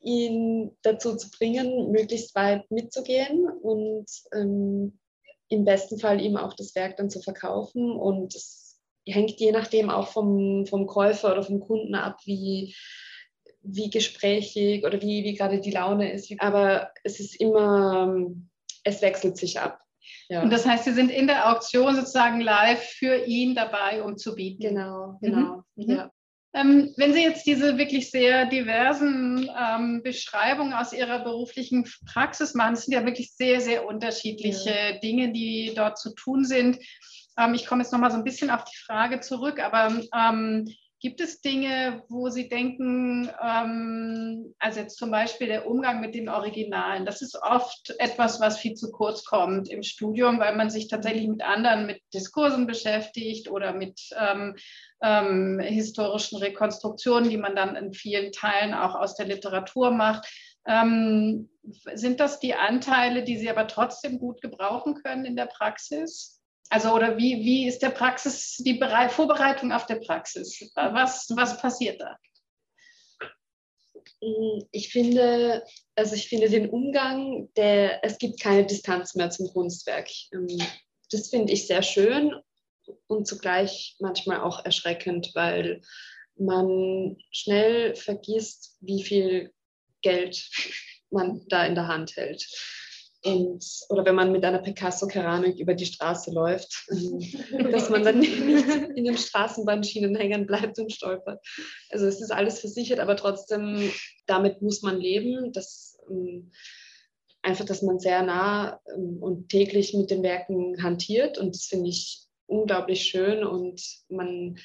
ihn 0.00 0.76
dazu 0.82 1.16
zu 1.16 1.30
bringen, 1.30 1.90
möglichst 1.90 2.34
weit 2.34 2.70
mitzugehen 2.70 3.48
und 3.62 4.06
ähm, 4.32 4.98
im 5.48 5.64
besten 5.64 5.98
Fall 5.98 6.20
ihm 6.20 6.36
auch 6.36 6.54
das 6.54 6.74
Werk 6.74 6.96
dann 6.96 7.10
zu 7.10 7.20
verkaufen. 7.20 7.92
Und 7.92 8.34
es 8.34 8.80
hängt 9.06 9.40
je 9.40 9.52
nachdem 9.52 9.90
auch 9.90 10.08
vom, 10.08 10.66
vom 10.66 10.86
Käufer 10.86 11.32
oder 11.32 11.42
vom 11.42 11.60
Kunden 11.60 11.94
ab, 11.94 12.18
wie, 12.24 12.74
wie 13.62 13.90
gesprächig 13.90 14.84
oder 14.84 15.00
wie, 15.00 15.24
wie 15.24 15.34
gerade 15.34 15.60
die 15.60 15.70
Laune 15.70 16.12
ist. 16.12 16.30
Aber 16.38 16.92
es 17.02 17.18
ist 17.18 17.40
immer, 17.40 18.14
es 18.84 19.02
wechselt 19.02 19.36
sich 19.36 19.58
ab. 19.58 19.80
Ja. 20.28 20.42
Und 20.42 20.50
das 20.50 20.66
heißt, 20.66 20.84
Sie 20.84 20.92
sind 20.92 21.10
in 21.10 21.26
der 21.26 21.50
Auktion 21.50 21.94
sozusagen 21.96 22.40
live 22.40 22.82
für 22.82 23.24
ihn 23.24 23.54
dabei, 23.54 24.02
um 24.02 24.16
zu 24.16 24.34
bieten. 24.34 24.62
Genau, 24.62 25.18
genau. 25.20 25.62
Mhm. 25.76 25.90
Ja. 25.90 26.10
Ähm, 26.54 26.94
wenn 26.96 27.12
Sie 27.12 27.22
jetzt 27.22 27.46
diese 27.46 27.76
wirklich 27.76 28.10
sehr 28.10 28.46
diversen 28.46 29.50
ähm, 29.58 30.02
Beschreibungen 30.02 30.72
aus 30.72 30.92
Ihrer 30.92 31.22
beruflichen 31.22 31.86
Praxis 32.10 32.54
machen, 32.54 32.74
das 32.74 32.84
sind 32.84 32.94
ja 32.94 33.04
wirklich 33.04 33.34
sehr, 33.34 33.60
sehr 33.60 33.86
unterschiedliche 33.86 34.70
ja. 34.70 34.98
Dinge, 34.98 35.32
die 35.32 35.72
dort 35.76 35.98
zu 35.98 36.14
tun 36.14 36.44
sind. 36.44 36.78
Ähm, 37.38 37.54
ich 37.54 37.66
komme 37.66 37.82
jetzt 37.82 37.92
nochmal 37.92 38.10
so 38.10 38.16
ein 38.16 38.24
bisschen 38.24 38.50
auf 38.50 38.64
die 38.64 38.76
Frage 38.76 39.20
zurück, 39.20 39.60
aber 39.60 40.00
ähm, 40.16 40.74
Gibt 41.00 41.20
es 41.20 41.40
Dinge, 41.40 42.02
wo 42.08 42.28
Sie 42.28 42.48
denken, 42.48 43.30
ähm, 43.40 44.52
also 44.58 44.80
jetzt 44.80 44.96
zum 44.96 45.12
Beispiel 45.12 45.46
der 45.46 45.68
Umgang 45.68 46.00
mit 46.00 46.16
den 46.16 46.28
Originalen, 46.28 47.06
das 47.06 47.22
ist 47.22 47.38
oft 47.40 47.94
etwas, 47.98 48.40
was 48.40 48.58
viel 48.58 48.74
zu 48.74 48.90
kurz 48.90 49.24
kommt 49.24 49.70
im 49.70 49.84
Studium, 49.84 50.40
weil 50.40 50.56
man 50.56 50.70
sich 50.70 50.88
tatsächlich 50.88 51.28
mit 51.28 51.42
anderen, 51.42 51.86
mit 51.86 52.02
Diskursen 52.12 52.66
beschäftigt 52.66 53.48
oder 53.48 53.72
mit 53.72 54.00
ähm, 54.18 54.56
ähm, 55.00 55.60
historischen 55.60 56.38
Rekonstruktionen, 56.38 57.30
die 57.30 57.36
man 57.36 57.54
dann 57.54 57.76
in 57.76 57.92
vielen 57.92 58.32
Teilen 58.32 58.74
auch 58.74 58.96
aus 58.96 59.14
der 59.14 59.26
Literatur 59.26 59.92
macht. 59.92 60.26
Ähm, 60.66 61.48
sind 61.94 62.18
das 62.18 62.40
die 62.40 62.54
Anteile, 62.54 63.22
die 63.22 63.38
Sie 63.38 63.48
aber 63.48 63.68
trotzdem 63.68 64.18
gut 64.18 64.40
gebrauchen 64.40 64.94
können 64.94 65.24
in 65.24 65.36
der 65.36 65.46
Praxis? 65.46 66.37
Also 66.70 66.92
oder 66.92 67.16
wie, 67.16 67.44
wie 67.44 67.66
ist 67.66 67.80
der 67.80 67.90
Praxis, 67.90 68.56
die 68.58 68.74
Bere 68.74 69.08
Vorbereitung 69.08 69.72
auf 69.72 69.86
der 69.86 69.96
Praxis? 69.96 70.70
Was, 70.74 71.30
was 71.34 71.58
passiert 71.60 72.00
da? 72.00 72.16
Ich 74.72 74.90
finde, 74.90 75.64
also 75.94 76.14
ich 76.14 76.28
finde 76.28 76.48
den 76.48 76.68
Umgang, 76.68 77.48
der, 77.56 78.04
es 78.04 78.18
gibt 78.18 78.40
keine 78.40 78.66
Distanz 78.66 79.14
mehr 79.14 79.30
zum 79.30 79.48
Kunstwerk. 79.52 80.08
Ähm, 80.32 80.48
das 81.10 81.28
finde 81.28 81.52
ich 81.52 81.66
sehr 81.66 81.82
schön 81.82 82.34
und 83.06 83.26
zugleich 83.26 83.96
manchmal 84.00 84.40
auch 84.40 84.64
erschreckend, 84.64 85.30
weil 85.34 85.82
man 86.36 87.16
schnell 87.30 87.94
vergisst, 87.96 88.76
wie 88.80 89.02
viel 89.02 89.52
Geld 90.02 90.48
man 91.10 91.44
da 91.48 91.64
in 91.66 91.74
der 91.74 91.88
Hand 91.88 92.16
hält. 92.16 92.46
Und, 93.34 93.64
oder 93.88 94.04
wenn 94.04 94.14
man 94.14 94.32
mit 94.32 94.44
einer 94.44 94.60
Picasso-Keramik 94.60 95.58
über 95.58 95.74
die 95.74 95.86
Straße 95.86 96.32
läuft, 96.32 96.86
dass 97.72 97.90
man 97.90 98.04
dann 98.04 98.20
nicht 98.20 98.38
in 98.38 99.04
den 99.04 99.16
Straßenbahnschienen 99.16 100.14
hängen 100.16 100.46
bleibt 100.46 100.78
und 100.78 100.92
stolpert. 100.92 101.44
Also 101.90 102.06
es 102.06 102.20
ist 102.20 102.30
alles 102.30 102.60
versichert, 102.60 103.00
aber 103.00 103.16
trotzdem, 103.16 103.90
damit 104.26 104.62
muss 104.62 104.82
man 104.82 104.98
leben. 104.98 105.52
Das, 105.52 105.98
ähm, 106.10 106.50
einfach, 107.42 107.64
dass 107.64 107.82
man 107.82 107.98
sehr 107.98 108.22
nah 108.22 108.80
ähm, 108.94 109.18
und 109.20 109.48
täglich 109.48 109.94
mit 109.94 110.10
den 110.10 110.22
Werken 110.22 110.82
hantiert 110.82 111.38
und 111.38 111.54
das 111.54 111.64
finde 111.64 111.88
ich 111.90 112.26
unglaublich 112.46 113.02
schön 113.02 113.44
und 113.44 113.82
man 114.08 114.58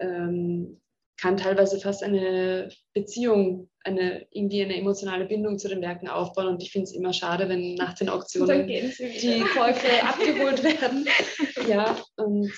ähm, 0.00 0.80
kann 1.16 1.36
teilweise 1.36 1.78
fast 1.78 2.02
eine 2.02 2.68
Beziehung, 2.92 3.70
eine, 3.84 4.26
irgendwie 4.30 4.62
eine 4.62 4.76
emotionale 4.76 5.26
Bindung 5.26 5.58
zu 5.58 5.68
den 5.68 5.82
Werken 5.82 6.08
aufbauen. 6.08 6.48
Und 6.48 6.62
ich 6.62 6.72
finde 6.72 6.84
es 6.84 6.94
immer 6.94 7.12
schade, 7.12 7.48
wenn 7.48 7.74
nach 7.74 7.94
den 7.94 8.08
Auktionen 8.08 8.66
die 8.66 9.44
Käufe 9.54 10.02
abgeholt 10.02 10.62
werden. 10.64 11.06
Ja, 11.68 11.96
und 12.16 12.52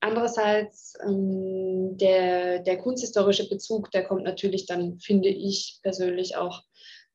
andererseits 0.00 0.94
ähm, 1.04 1.96
der, 1.96 2.60
der 2.60 2.78
kunsthistorische 2.78 3.48
Bezug, 3.48 3.90
der 3.90 4.04
kommt 4.04 4.22
natürlich 4.22 4.66
dann, 4.66 5.00
finde 5.00 5.28
ich 5.28 5.80
persönlich 5.82 6.36
auch 6.36 6.62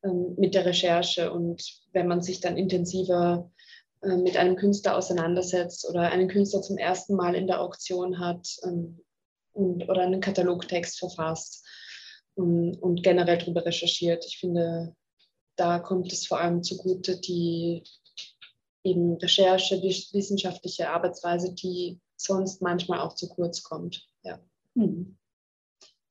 ähm, 0.02 0.34
mit 0.36 0.54
der 0.54 0.66
Recherche. 0.66 1.32
Und 1.32 1.62
wenn 1.92 2.08
man 2.08 2.20
sich 2.20 2.40
dann 2.40 2.58
intensiver 2.58 3.50
äh, 4.02 4.16
mit 4.16 4.36
einem 4.36 4.56
Künstler 4.56 4.96
auseinandersetzt 4.96 5.88
oder 5.88 6.10
einen 6.10 6.28
Künstler 6.28 6.60
zum 6.60 6.76
ersten 6.76 7.14
Mal 7.14 7.34
in 7.34 7.46
der 7.46 7.60
Auktion 7.60 8.18
hat, 8.18 8.46
ähm, 8.64 9.00
und, 9.54 9.88
oder 9.88 10.02
einen 10.02 10.20
Katalogtext 10.20 10.98
verfasst 10.98 11.64
und, 12.34 12.74
und 12.74 13.02
generell 13.02 13.38
darüber 13.38 13.64
recherchiert. 13.64 14.24
Ich 14.26 14.38
finde, 14.38 14.94
da 15.56 15.78
kommt 15.78 16.12
es 16.12 16.26
vor 16.26 16.40
allem 16.40 16.62
zugute, 16.62 17.20
die 17.20 17.84
eben 18.82 19.16
Recherche, 19.16 19.80
die 19.80 19.88
wissenschaftliche 20.12 20.90
Arbeitsweise, 20.90 21.54
die 21.54 22.00
sonst 22.16 22.60
manchmal 22.62 23.00
auch 23.00 23.14
zu 23.14 23.28
kurz 23.28 23.62
kommt. 23.62 24.06
Ja. 24.22 24.40
Mhm. 24.74 25.16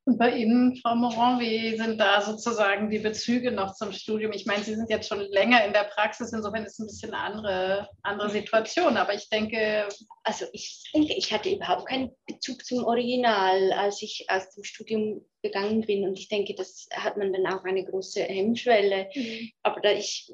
Und 0.06 0.18
bei 0.18 0.36
Ihnen, 0.36 0.76
Frau 0.76 0.96
Moran, 0.96 1.40
wie 1.40 1.78
sind 1.78 1.98
da 1.98 2.22
sozusagen 2.22 2.90
die 2.90 3.00
Bezüge 3.00 3.54
noch 3.54 3.74
zum 3.74 3.94
Studium? 3.94 4.34
Ich 4.34 4.46
meine, 4.46 4.62
Sie 4.62 4.76
sind 4.76 4.90
jetzt 4.90 5.08
schon 5.08 5.22
länger 5.22 5.64
in 5.66 5.72
der 5.72 5.86
Praxis, 5.86 6.34
insofern 6.34 6.66
ist 6.66 6.74
es 6.74 6.80
ein 6.80 6.88
bisschen 6.88 7.14
eine 7.14 7.24
andere, 7.24 7.90
andere 8.02 8.30
Situation. 8.30 8.98
Aber 8.98 9.14
ich 9.14 9.30
denke. 9.30 9.88
Also 10.26 10.46
ich 10.52 10.84
denke, 10.94 11.14
ich 11.14 11.32
hatte 11.32 11.50
überhaupt 11.50 11.88
keinen 11.88 12.12
Bezug 12.28 12.66
zum 12.66 12.84
Original, 12.84 13.72
als 13.74 14.02
ich 14.02 14.26
aus 14.28 14.50
dem 14.50 14.66
Studium 14.66 15.26
gegangen 15.42 15.82
bin. 15.82 16.06
Und 16.06 16.20
ich 16.20 16.28
denke, 16.28 16.54
das 16.54 16.88
hat 16.94 17.16
man 17.16 17.32
dann 17.32 17.48
auch 17.48 17.64
eine 17.64 17.86
große 17.86 18.24
Hemmschwelle. 18.24 19.10
Mhm. 19.16 19.52
Aber 19.64 19.80
da 19.80 19.92
ich 19.92 20.30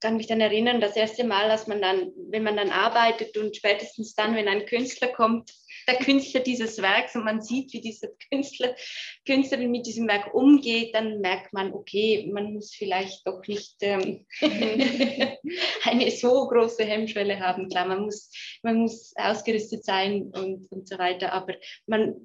kann 0.00 0.16
mich 0.16 0.26
dann 0.26 0.40
erinnern, 0.40 0.80
das 0.80 0.96
erste 0.96 1.24
Mal, 1.24 1.48
dass 1.48 1.66
man 1.66 1.80
dann, 1.80 2.12
wenn 2.28 2.42
man 2.42 2.56
dann 2.56 2.70
arbeitet 2.70 3.36
und 3.38 3.56
spätestens 3.56 4.14
dann, 4.14 4.34
wenn 4.34 4.48
ein 4.48 4.66
Künstler 4.66 5.08
kommt, 5.08 5.50
der 5.86 5.96
Künstler 5.96 6.40
dieses 6.40 6.80
Werks 6.82 7.14
und 7.14 7.24
man 7.24 7.40
sieht, 7.40 7.72
wie 7.72 7.80
dieser 7.80 8.08
Künstler, 8.30 8.74
Künstlerin 9.26 9.70
mit 9.70 9.86
diesem 9.86 10.08
Werk 10.08 10.34
umgeht, 10.34 10.94
dann 10.94 11.20
merkt 11.20 11.52
man, 11.52 11.72
okay, 11.72 12.28
man 12.32 12.52
muss 12.52 12.74
vielleicht 12.74 13.26
doch 13.26 13.46
nicht 13.46 13.76
ähm, 13.80 14.26
eine 15.84 16.10
so 16.10 16.48
große 16.48 16.84
Hemmschwelle 16.84 17.38
haben. 17.38 17.68
Klar, 17.68 17.86
man 17.86 18.02
muss, 18.02 18.30
man 18.62 18.76
muss 18.76 19.12
ausgerüstet 19.16 19.84
sein 19.84 20.32
und, 20.34 20.70
und 20.70 20.88
so 20.88 20.98
weiter, 20.98 21.32
aber 21.32 21.54
man, 21.86 22.16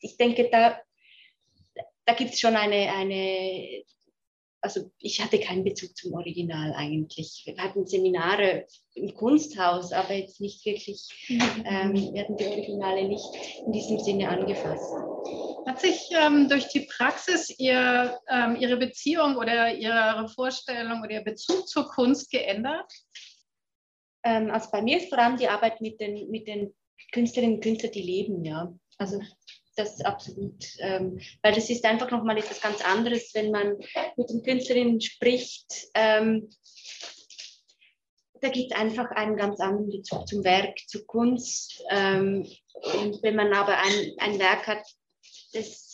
ich 0.00 0.16
denke, 0.16 0.48
da, 0.50 0.80
da 2.04 2.14
gibt 2.14 2.34
es 2.34 2.40
schon 2.40 2.56
eine, 2.56 2.92
eine 2.92 3.84
also 4.60 4.90
ich 4.98 5.22
hatte 5.22 5.38
keinen 5.38 5.64
Bezug 5.64 5.96
zum 5.96 6.14
Original 6.14 6.72
eigentlich. 6.74 7.42
Wir 7.44 7.62
hatten 7.62 7.86
Seminare 7.86 8.66
im 8.94 9.14
Kunsthaus, 9.14 9.92
aber 9.92 10.14
jetzt 10.14 10.40
nicht 10.40 10.64
wirklich, 10.64 11.08
ähm, 11.28 11.94
wir 12.14 12.22
hatten 12.22 12.36
die 12.36 12.46
Originale 12.46 13.08
nicht 13.08 13.26
in 13.64 13.72
diesem 13.72 13.98
Sinne 14.00 14.28
angefasst. 14.28 14.92
Hat 15.66 15.80
sich 15.80 16.10
ähm, 16.12 16.48
durch 16.48 16.68
die 16.68 16.88
Praxis 16.96 17.54
ihr, 17.58 18.18
ähm, 18.28 18.56
Ihre 18.56 18.76
Beziehung 18.76 19.36
oder 19.36 19.74
Ihre 19.74 20.28
Vorstellung 20.28 21.02
oder 21.02 21.12
Ihr 21.12 21.24
Bezug 21.24 21.68
zur 21.68 21.88
Kunst 21.88 22.30
geändert? 22.30 22.90
Ähm, 24.24 24.50
also 24.50 24.70
bei 24.70 24.82
mir 24.82 24.98
ist 24.98 25.08
vor 25.08 25.18
allem 25.18 25.36
die 25.36 25.48
Arbeit 25.48 25.80
mit 25.80 26.00
den, 26.00 26.30
mit 26.30 26.46
den 26.46 26.74
Künstlerinnen 27.12 27.56
und 27.56 27.62
Künstler, 27.62 27.90
die 27.90 28.02
leben, 28.02 28.44
ja. 28.44 28.72
Also 28.98 29.20
das 29.76 29.94
ist 29.94 30.06
absolut, 30.06 30.64
ähm, 30.78 31.20
weil 31.42 31.54
das 31.54 31.70
ist 31.70 31.84
einfach 31.84 32.10
nochmal 32.10 32.38
etwas 32.38 32.60
ganz 32.60 32.84
anderes, 32.84 33.34
wenn 33.34 33.50
man 33.50 33.76
mit 34.16 34.30
den 34.30 34.42
Künstlerinnen 34.42 35.00
spricht. 35.00 35.88
Ähm, 35.94 36.48
da 38.40 38.48
gibt 38.48 38.72
es 38.72 38.78
einfach 38.78 39.10
einen 39.10 39.36
ganz 39.36 39.60
anderen 39.60 39.90
Bezug 39.90 40.28
zum 40.28 40.44
Werk, 40.44 40.78
zur 40.86 41.06
Kunst. 41.06 41.82
Ähm, 41.90 42.46
und 43.00 43.22
wenn 43.22 43.36
man 43.36 43.52
aber 43.52 43.78
ein, 43.78 44.12
ein 44.18 44.38
Werk 44.38 44.66
hat, 44.66 44.86
das 45.52 45.85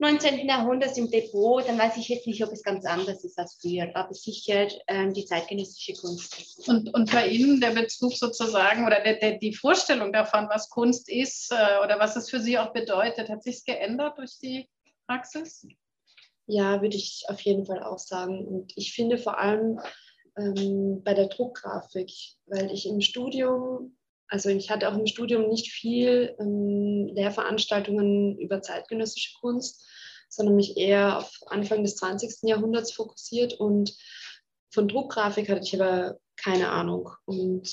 19. 0.00 0.48
Jahrhunderts 0.48 0.96
im 0.96 1.10
Depot, 1.10 1.66
dann 1.66 1.76
weiß 1.76 1.96
ich 1.96 2.08
jetzt 2.08 2.26
nicht, 2.26 2.44
ob 2.44 2.52
es 2.52 2.62
ganz 2.62 2.84
anders 2.84 3.24
ist 3.24 3.36
als 3.36 3.58
früher, 3.60 3.90
aber 3.94 4.14
sicher 4.14 4.68
ähm, 4.86 5.12
die 5.12 5.24
zeitgenössische 5.24 5.94
Kunst. 5.94 6.68
Und, 6.68 6.94
und 6.94 7.10
bei 7.10 7.26
Ihnen 7.26 7.60
der 7.60 7.72
Bezug 7.72 8.12
sozusagen 8.12 8.86
oder 8.86 9.02
der, 9.02 9.14
der, 9.14 9.38
die 9.38 9.52
Vorstellung 9.52 10.12
davon, 10.12 10.48
was 10.48 10.70
Kunst 10.70 11.08
ist 11.08 11.50
äh, 11.50 11.84
oder 11.84 11.98
was 11.98 12.14
es 12.14 12.30
für 12.30 12.38
Sie 12.38 12.58
auch 12.58 12.72
bedeutet, 12.72 13.28
hat 13.28 13.42
sich 13.42 13.64
geändert 13.64 14.18
durch 14.18 14.38
die 14.40 14.68
Praxis? 15.08 15.66
Ja, 16.46 16.80
würde 16.80 16.96
ich 16.96 17.24
auf 17.26 17.40
jeden 17.40 17.66
Fall 17.66 17.82
auch 17.82 17.98
sagen. 17.98 18.46
Und 18.46 18.72
ich 18.76 18.92
finde 18.92 19.18
vor 19.18 19.38
allem 19.38 19.80
ähm, 20.38 21.02
bei 21.02 21.12
der 21.12 21.26
Druckgrafik, 21.26 22.12
weil 22.46 22.70
ich 22.70 22.86
im 22.86 23.00
Studium 23.00 23.97
also 24.28 24.50
ich 24.50 24.70
hatte 24.70 24.88
auch 24.88 24.96
im 24.96 25.06
Studium 25.06 25.48
nicht 25.48 25.72
viel 25.72 26.36
ähm, 26.38 27.08
Lehrveranstaltungen 27.14 28.38
über 28.38 28.62
zeitgenössische 28.62 29.34
Kunst, 29.40 29.86
sondern 30.28 30.56
mich 30.56 30.76
eher 30.76 31.18
auf 31.18 31.32
Anfang 31.46 31.82
des 31.82 31.96
20. 31.96 32.42
Jahrhunderts 32.42 32.92
fokussiert 32.92 33.54
und 33.54 33.96
von 34.70 34.86
Druckgrafik 34.86 35.48
hatte 35.48 35.62
ich 35.64 35.80
aber 35.80 36.18
keine 36.36 36.70
Ahnung. 36.70 37.10
Und 37.24 37.68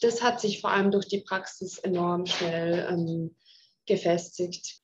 das 0.00 0.22
hat 0.22 0.40
sich 0.40 0.60
vor 0.60 0.70
allem 0.70 0.90
durch 0.90 1.06
die 1.06 1.20
Praxis 1.20 1.78
enorm 1.78 2.26
schnell 2.26 2.86
ähm, 2.90 3.36
gefestigt. 3.86 4.80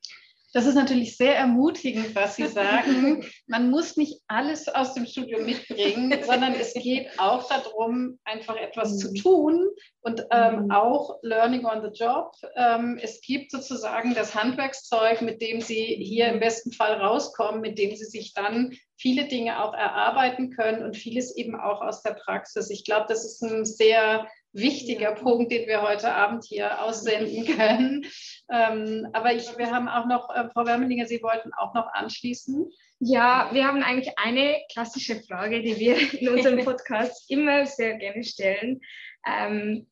Das 0.52 0.66
ist 0.66 0.74
natürlich 0.74 1.16
sehr 1.16 1.36
ermutigend, 1.36 2.14
was 2.14 2.36
Sie 2.36 2.46
sagen. 2.46 3.24
Man 3.46 3.70
muss 3.70 3.96
nicht 3.96 4.20
alles 4.28 4.68
aus 4.68 4.92
dem 4.92 5.06
Studium 5.06 5.46
mitbringen, 5.46 6.12
sondern 6.26 6.54
es 6.54 6.74
geht 6.74 7.08
auch 7.18 7.48
darum, 7.48 8.18
einfach 8.24 8.56
etwas 8.56 8.98
zu 8.98 9.10
mhm. 9.10 9.14
tun 9.14 9.68
und 10.02 10.26
ähm, 10.30 10.64
mhm. 10.64 10.70
auch 10.70 11.18
Learning 11.22 11.64
on 11.64 11.82
the 11.82 11.90
Job. 11.98 12.32
Ähm, 12.56 12.98
es 13.02 13.22
gibt 13.22 13.50
sozusagen 13.50 14.14
das 14.14 14.34
Handwerkszeug, 14.34 15.22
mit 15.22 15.40
dem 15.40 15.62
Sie 15.62 15.82
hier 16.00 16.28
im 16.28 16.40
besten 16.40 16.72
Fall 16.72 16.94
rauskommen, 16.94 17.62
mit 17.62 17.78
dem 17.78 17.96
Sie 17.96 18.04
sich 18.04 18.34
dann 18.34 18.76
viele 18.96 19.26
Dinge 19.28 19.62
auch 19.62 19.72
erarbeiten 19.72 20.50
können 20.50 20.84
und 20.84 20.96
vieles 20.96 21.34
eben 21.34 21.58
auch 21.58 21.80
aus 21.80 22.02
der 22.02 22.12
Praxis. 22.12 22.68
Ich 22.70 22.84
glaube, 22.84 23.06
das 23.08 23.24
ist 23.24 23.42
ein 23.42 23.64
sehr 23.64 24.28
wichtiger 24.52 25.12
Punkt, 25.12 25.50
den 25.50 25.66
wir 25.66 25.82
heute 25.82 26.12
Abend 26.12 26.44
hier 26.44 26.82
aussenden 26.82 27.46
können. 27.56 28.06
Ähm, 28.50 29.08
aber 29.12 29.34
ich, 29.34 29.56
wir 29.56 29.70
haben 29.70 29.88
auch 29.88 30.06
noch, 30.06 30.28
äh, 30.34 30.48
Frau 30.52 30.66
Wermelinger, 30.66 31.06
Sie 31.06 31.22
wollten 31.22 31.52
auch 31.54 31.74
noch 31.74 31.86
anschließen. 31.92 32.70
Ja, 32.98 33.50
wir 33.52 33.66
haben 33.66 33.82
eigentlich 33.82 34.16
eine 34.16 34.58
klassische 34.70 35.22
Frage, 35.22 35.62
die 35.62 35.76
wir 35.78 35.96
in 36.20 36.28
unserem 36.28 36.58
Podcast 36.64 37.30
immer 37.30 37.66
sehr 37.66 37.96
gerne 37.98 38.22
stellen. 38.22 38.80
Ähm, 39.26 39.88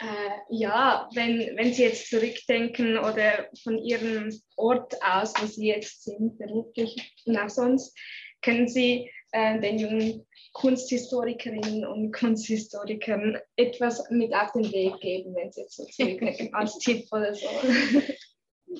äh, 0.00 0.40
ja, 0.50 1.08
wenn, 1.14 1.56
wenn 1.56 1.72
Sie 1.72 1.82
jetzt 1.82 2.10
zurückdenken 2.10 2.98
oder 2.98 3.48
von 3.62 3.78
Ihrem 3.78 4.30
Ort 4.56 4.94
aus, 5.02 5.34
wo 5.38 5.46
Sie 5.46 5.68
jetzt 5.68 6.04
sind, 6.04 6.38
beruflich 6.38 7.14
und 7.26 7.36
auch 7.36 7.48
sonst, 7.48 7.96
können 8.42 8.68
Sie 8.68 9.10
äh, 9.32 9.58
den 9.60 9.78
jungen 9.78 10.26
Kunsthistorikerinnen 10.52 11.86
und 11.86 12.12
Kunsthistorikern 12.12 13.38
etwas 13.56 14.08
mit 14.10 14.34
auf 14.34 14.52
den 14.52 14.70
Weg 14.70 15.00
geben, 15.00 15.34
wenn 15.34 15.50
sie 15.50 15.62
jetzt 15.62 15.76
so 15.76 15.84
zurückdenken, 15.86 16.54
als 16.54 16.78
Tipp 16.78 17.06
oder 17.10 17.34
so? 17.34 17.48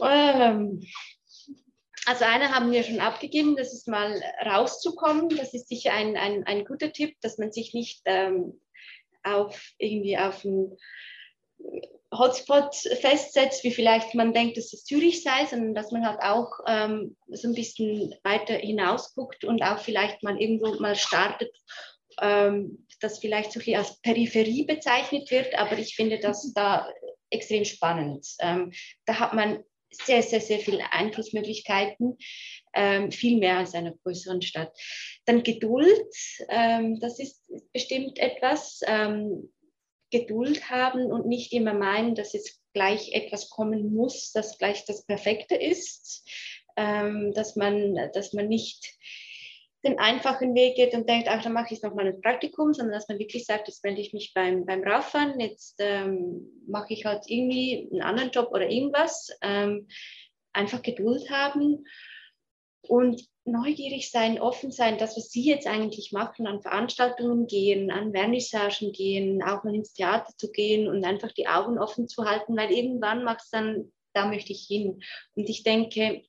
Ähm, 0.03 0.81
also 2.07 2.25
eine 2.25 2.51
haben 2.55 2.73
wir 2.73 2.83
schon 2.83 3.01
abgegeben, 3.01 3.57
das 3.57 3.73
ist 3.73 3.89
mal 3.89 4.21
rauszukommen. 4.45 5.29
Das 5.31 5.55
ist 5.55 5.69
sicher 5.69 5.93
ein, 5.93 6.17
ein, 6.17 6.45
ein 6.45 6.65
guter 6.65 6.93
Tipp, 6.93 7.17
dass 7.21 7.39
man 7.39 7.53
sich 7.53 7.75
nicht 7.75 8.03
ähm, 8.07 8.61
auf 9.23 9.73
irgendwie 9.79 10.19
auf 10.19 10.45
ein 10.45 10.77
Hotspot 12.13 12.75
festsetzt, 13.01 13.65
wie 13.65 13.71
vielleicht 13.71 14.15
man 14.15 14.35
denkt, 14.35 14.57
dass 14.59 14.73
es 14.73 14.85
Zürich 14.85 15.23
sei, 15.23 15.47
sondern 15.47 15.75
dass 15.75 15.93
man 15.93 16.07
halt 16.07 16.21
auch 16.21 16.51
ähm, 16.67 17.17
so 17.29 17.49
ein 17.49 17.55
bisschen 17.55 18.15
weiter 18.23 18.55
hinaus 18.55 19.15
guckt 19.15 19.45
und 19.45 19.63
auch 19.63 19.79
vielleicht 19.79 20.23
mal 20.23 20.41
irgendwo 20.41 20.75
mal 20.79 20.95
startet, 20.95 21.57
ähm, 22.21 22.87
das 23.01 23.19
vielleicht 23.19 23.53
so 23.53 23.61
ein 23.67 23.77
als 23.77 24.01
Peripherie 24.01 24.65
bezeichnet 24.65 25.31
wird, 25.31 25.55
aber 25.55 25.79
ich 25.79 25.97
finde 25.97 26.19
das 26.19 26.53
da 26.55 26.89
extrem 27.31 27.65
spannend. 27.65 28.27
Ähm, 28.41 28.73
da 29.07 29.19
hat 29.19 29.33
man 29.33 29.65
sehr, 29.91 30.23
sehr, 30.23 30.41
sehr 30.41 30.59
viele 30.59 30.93
Einflussmöglichkeiten, 30.93 32.17
ähm, 32.75 33.11
viel 33.11 33.39
mehr 33.39 33.59
als 33.59 33.75
einer 33.75 33.95
größeren 34.05 34.43
Stadt. 34.43 34.73
Dann 35.25 35.43
Geduld, 35.43 36.15
ähm, 36.49 36.99
das 37.01 37.19
ist 37.19 37.51
bestimmt 37.73 38.19
etwas. 38.19 38.81
Ähm, 38.87 39.51
Geduld 40.13 40.71
haben 40.71 41.11
und 41.11 41.27
nicht 41.27 41.53
immer 41.53 41.75
meinen, 41.75 42.15
dass 42.15 42.33
jetzt 42.33 42.61
gleich 42.73 43.13
etwas 43.13 43.51
kommen 43.51 43.95
muss, 43.95 44.31
das 44.33 44.59
gleich 44.59 44.85
das 44.85 45.05
Perfekte 45.05 45.57
ist, 45.57 46.29
ähm, 46.77 47.33
dass, 47.35 47.57
man, 47.57 47.97
dass 48.15 48.33
man 48.33 48.49
nicht 48.49 48.95
den 49.85 49.99
einfachen 49.99 50.55
Weg 50.55 50.77
geht 50.77 50.95
und 50.95 51.09
denkt, 51.09 51.29
ach, 51.29 51.43
dann 51.43 51.53
mache 51.53 51.75
ich 51.75 51.83
nochmal 51.83 52.07
ein 52.07 52.21
Praktikum, 52.21 52.73
sondern 52.73 52.95
dass 52.95 53.09
man 53.09 53.19
wirklich 53.19 53.45
sagt, 53.45 53.67
jetzt 53.67 53.83
wende 53.83 54.01
ich 54.01 54.13
mich 54.13 54.33
beim, 54.33 54.65
beim 54.65 54.83
Radfahren, 54.85 55.41
jetzt 55.41 55.77
ähm, 55.81 56.63
mache 56.69 56.93
ich 56.93 57.05
halt 57.05 57.25
irgendwie 57.27 57.89
einen 57.91 58.03
anderen 58.03 58.31
Job 58.31 58.51
oder 58.53 58.69
irgendwas. 58.69 59.37
Ähm, 59.43 59.89
einfach 60.53 60.83
Geduld 60.83 61.31
haben 61.31 61.85
und 62.83 63.27
neugierig 63.45 64.11
sein, 64.11 64.41
offen 64.41 64.71
sein, 64.71 64.99
das, 64.99 65.17
was 65.17 65.31
Sie 65.31 65.45
jetzt 65.45 65.67
eigentlich 65.67 66.13
machen, 66.13 66.47
an 66.47 66.63
Veranstaltungen 66.63 67.47
gehen, 67.47 67.91
an 67.91 68.13
Vernissagen 68.13 68.93
gehen, 68.93 69.43
auch 69.43 69.65
mal 69.65 69.75
ins 69.75 69.95
Theater 69.95 70.33
zu 70.37 70.51
gehen 70.51 70.89
und 70.89 71.05
einfach 71.05 71.33
die 71.33 71.49
Augen 71.49 71.79
offen 71.79 72.09
zu 72.09 72.25
halten, 72.25 72.57
weil 72.57 72.71
irgendwann 72.71 73.25
macht 73.25 73.41
es 73.43 73.51
dann, 73.51 73.93
da 74.13 74.27
möchte 74.27 74.53
ich 74.53 74.67
hin. 74.67 75.03
Und 75.35 75.49
ich 75.49 75.65
denke, 75.65 76.23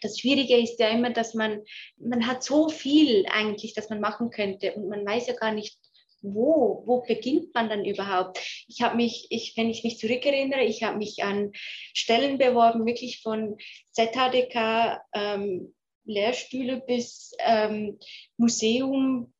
das 0.00 0.18
Schwierige 0.18 0.56
ist 0.56 0.80
ja 0.80 0.88
immer, 0.88 1.10
dass 1.10 1.34
man, 1.34 1.62
man 1.96 2.26
hat 2.26 2.42
so 2.42 2.68
viel 2.68 3.24
eigentlich, 3.30 3.74
das 3.74 3.88
man 3.88 4.00
machen 4.00 4.30
könnte 4.30 4.72
und 4.74 4.88
man 4.88 5.06
weiß 5.06 5.28
ja 5.28 5.34
gar 5.34 5.52
nicht, 5.52 5.78
wo, 6.22 6.82
wo 6.86 7.02
beginnt 7.02 7.52
man 7.54 7.68
dann 7.68 7.84
überhaupt? 7.84 8.38
Ich 8.68 8.80
habe 8.82 8.96
mich, 8.96 9.26
ich, 9.30 9.56
wenn 9.56 9.70
ich 9.70 9.82
mich 9.84 9.98
zurückerinnere, 9.98 10.62
ich 10.62 10.82
habe 10.82 10.96
mich 10.96 11.22
an 11.24 11.52
Stellen 11.94 12.38
beworben, 12.38 12.86
wirklich 12.86 13.20
von 13.22 13.56
ZHDK, 13.90 15.02
ähm, 15.14 15.74
Lehrstühle 16.04 16.82
bis 16.86 17.32
ähm, 17.40 17.98
Museum, 18.36 19.32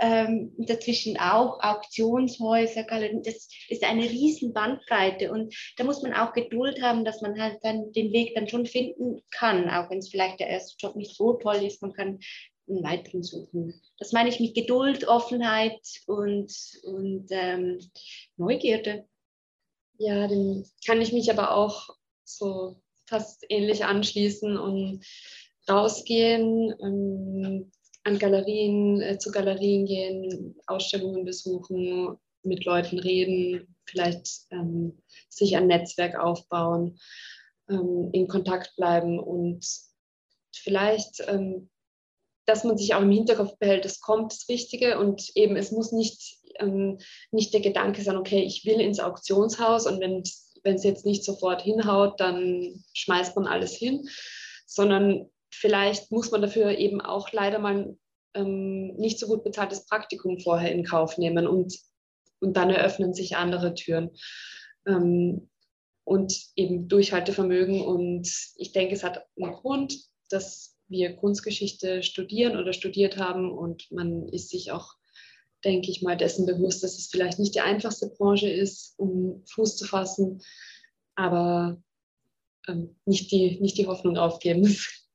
ähm, 0.00 0.52
dazwischen 0.58 1.18
auch 1.18 1.60
Auktionshäuser. 1.60 2.84
Das 3.24 3.48
ist 3.68 3.84
eine 3.84 4.04
riesen 4.04 4.52
Bandbreite 4.52 5.32
und 5.32 5.54
da 5.76 5.84
muss 5.84 6.02
man 6.02 6.14
auch 6.14 6.32
Geduld 6.32 6.80
haben, 6.82 7.04
dass 7.04 7.22
man 7.22 7.40
halt 7.40 7.58
dann 7.62 7.92
den 7.92 8.12
Weg 8.12 8.34
dann 8.34 8.48
schon 8.48 8.66
finden 8.66 9.22
kann, 9.30 9.68
auch 9.68 9.90
wenn 9.90 9.98
es 9.98 10.10
vielleicht 10.10 10.40
der 10.40 10.48
erste 10.48 10.76
Job 10.78 10.96
nicht 10.96 11.16
so 11.16 11.34
toll 11.34 11.64
ist. 11.64 11.82
Man 11.82 11.92
kann 11.92 12.20
einen 12.68 12.84
weiteren 12.84 13.22
suchen. 13.22 13.80
Das 13.98 14.12
meine 14.12 14.28
ich 14.28 14.38
mit 14.38 14.54
Geduld, 14.54 15.08
Offenheit 15.08 15.80
und, 16.06 16.52
und 16.84 17.26
ähm, 17.30 17.78
Neugierde. 18.36 19.06
Ja, 19.98 20.28
dem 20.28 20.64
kann 20.86 21.02
ich 21.02 21.12
mich 21.12 21.30
aber 21.30 21.56
auch 21.56 21.90
so 22.24 22.80
fast 23.06 23.44
ähnlich 23.48 23.84
anschließen 23.84 24.56
und 24.56 25.04
rausgehen, 25.70 26.74
ähm, 26.82 27.70
an 28.04 28.18
Galerien, 28.18 29.00
äh, 29.00 29.18
zu 29.18 29.30
Galerien 29.30 29.86
gehen, 29.86 30.56
Ausstellungen 30.66 31.24
besuchen, 31.24 32.16
mit 32.42 32.64
Leuten 32.64 32.98
reden, 32.98 33.74
vielleicht 33.86 34.46
ähm, 34.50 35.02
sich 35.28 35.56
ein 35.56 35.66
Netzwerk 35.66 36.18
aufbauen, 36.18 36.98
ähm, 37.68 38.10
in 38.12 38.28
Kontakt 38.28 38.74
bleiben 38.76 39.18
und 39.18 39.66
vielleicht, 40.54 41.22
ähm, 41.26 41.68
dass 42.46 42.64
man 42.64 42.78
sich 42.78 42.94
auch 42.94 43.02
im 43.02 43.10
Hinterkopf 43.10 43.58
behält, 43.58 43.84
es 43.84 44.00
kommt 44.00 44.32
das 44.32 44.48
Richtige 44.48 44.98
und 44.98 45.30
eben 45.36 45.56
es 45.56 45.70
muss 45.70 45.92
nicht, 45.92 46.38
ähm, 46.58 46.98
nicht 47.30 47.52
der 47.52 47.60
Gedanke 47.60 48.02
sein, 48.02 48.16
okay, 48.16 48.42
ich 48.42 48.64
will 48.64 48.80
ins 48.80 49.00
Auktionshaus 49.00 49.86
und 49.86 50.00
wenn 50.00 50.22
es 50.22 50.84
jetzt 50.84 51.04
nicht 51.04 51.24
sofort 51.24 51.62
hinhaut, 51.62 52.18
dann 52.18 52.82
schmeißt 52.94 53.36
man 53.36 53.46
alles 53.46 53.74
hin, 53.74 54.08
sondern 54.66 55.30
vielleicht 55.50 56.10
muss 56.10 56.30
man 56.30 56.42
dafür 56.42 56.76
eben 56.78 57.00
auch 57.00 57.32
leider 57.32 57.58
mal 57.58 57.96
ähm, 58.34 58.94
nicht 58.96 59.18
so 59.18 59.26
gut 59.26 59.44
bezahltes 59.44 59.86
Praktikum 59.86 60.38
vorher 60.38 60.72
in 60.72 60.84
Kauf 60.84 61.18
nehmen 61.18 61.46
und, 61.46 61.78
und 62.40 62.56
dann 62.56 62.70
eröffnen 62.70 63.14
sich 63.14 63.36
andere 63.36 63.74
Türen. 63.74 64.10
Ähm, 64.86 65.48
und 66.04 66.34
eben 66.56 66.88
Durchhaltevermögen. 66.88 67.82
Und 67.82 68.28
ich 68.56 68.72
denke, 68.72 68.94
es 68.94 69.04
hat 69.04 69.24
einen 69.40 69.52
Grund, 69.52 69.96
dass 70.28 70.76
wir 70.88 71.14
Kunstgeschichte 71.14 72.02
studieren 72.02 72.56
oder 72.56 72.72
studiert 72.72 73.16
haben 73.16 73.52
und 73.52 73.86
man 73.92 74.28
ist 74.28 74.48
sich 74.48 74.72
auch 74.72 74.94
denke 75.64 75.90
ich 75.90 76.02
mal, 76.02 76.16
dessen 76.16 76.46
bewusst, 76.46 76.82
dass 76.82 76.98
es 76.98 77.08
vielleicht 77.08 77.38
nicht 77.38 77.54
die 77.54 77.60
einfachste 77.60 78.08
Branche 78.08 78.48
ist, 78.48 78.94
um 78.98 79.44
Fuß 79.46 79.76
zu 79.76 79.86
fassen, 79.86 80.40
aber 81.14 81.82
nicht, 83.04 83.30
die, 83.30 83.58
nicht 83.60 83.78
die 83.78 83.86
Hoffnung 83.86 84.16
aufgeben. 84.16 84.76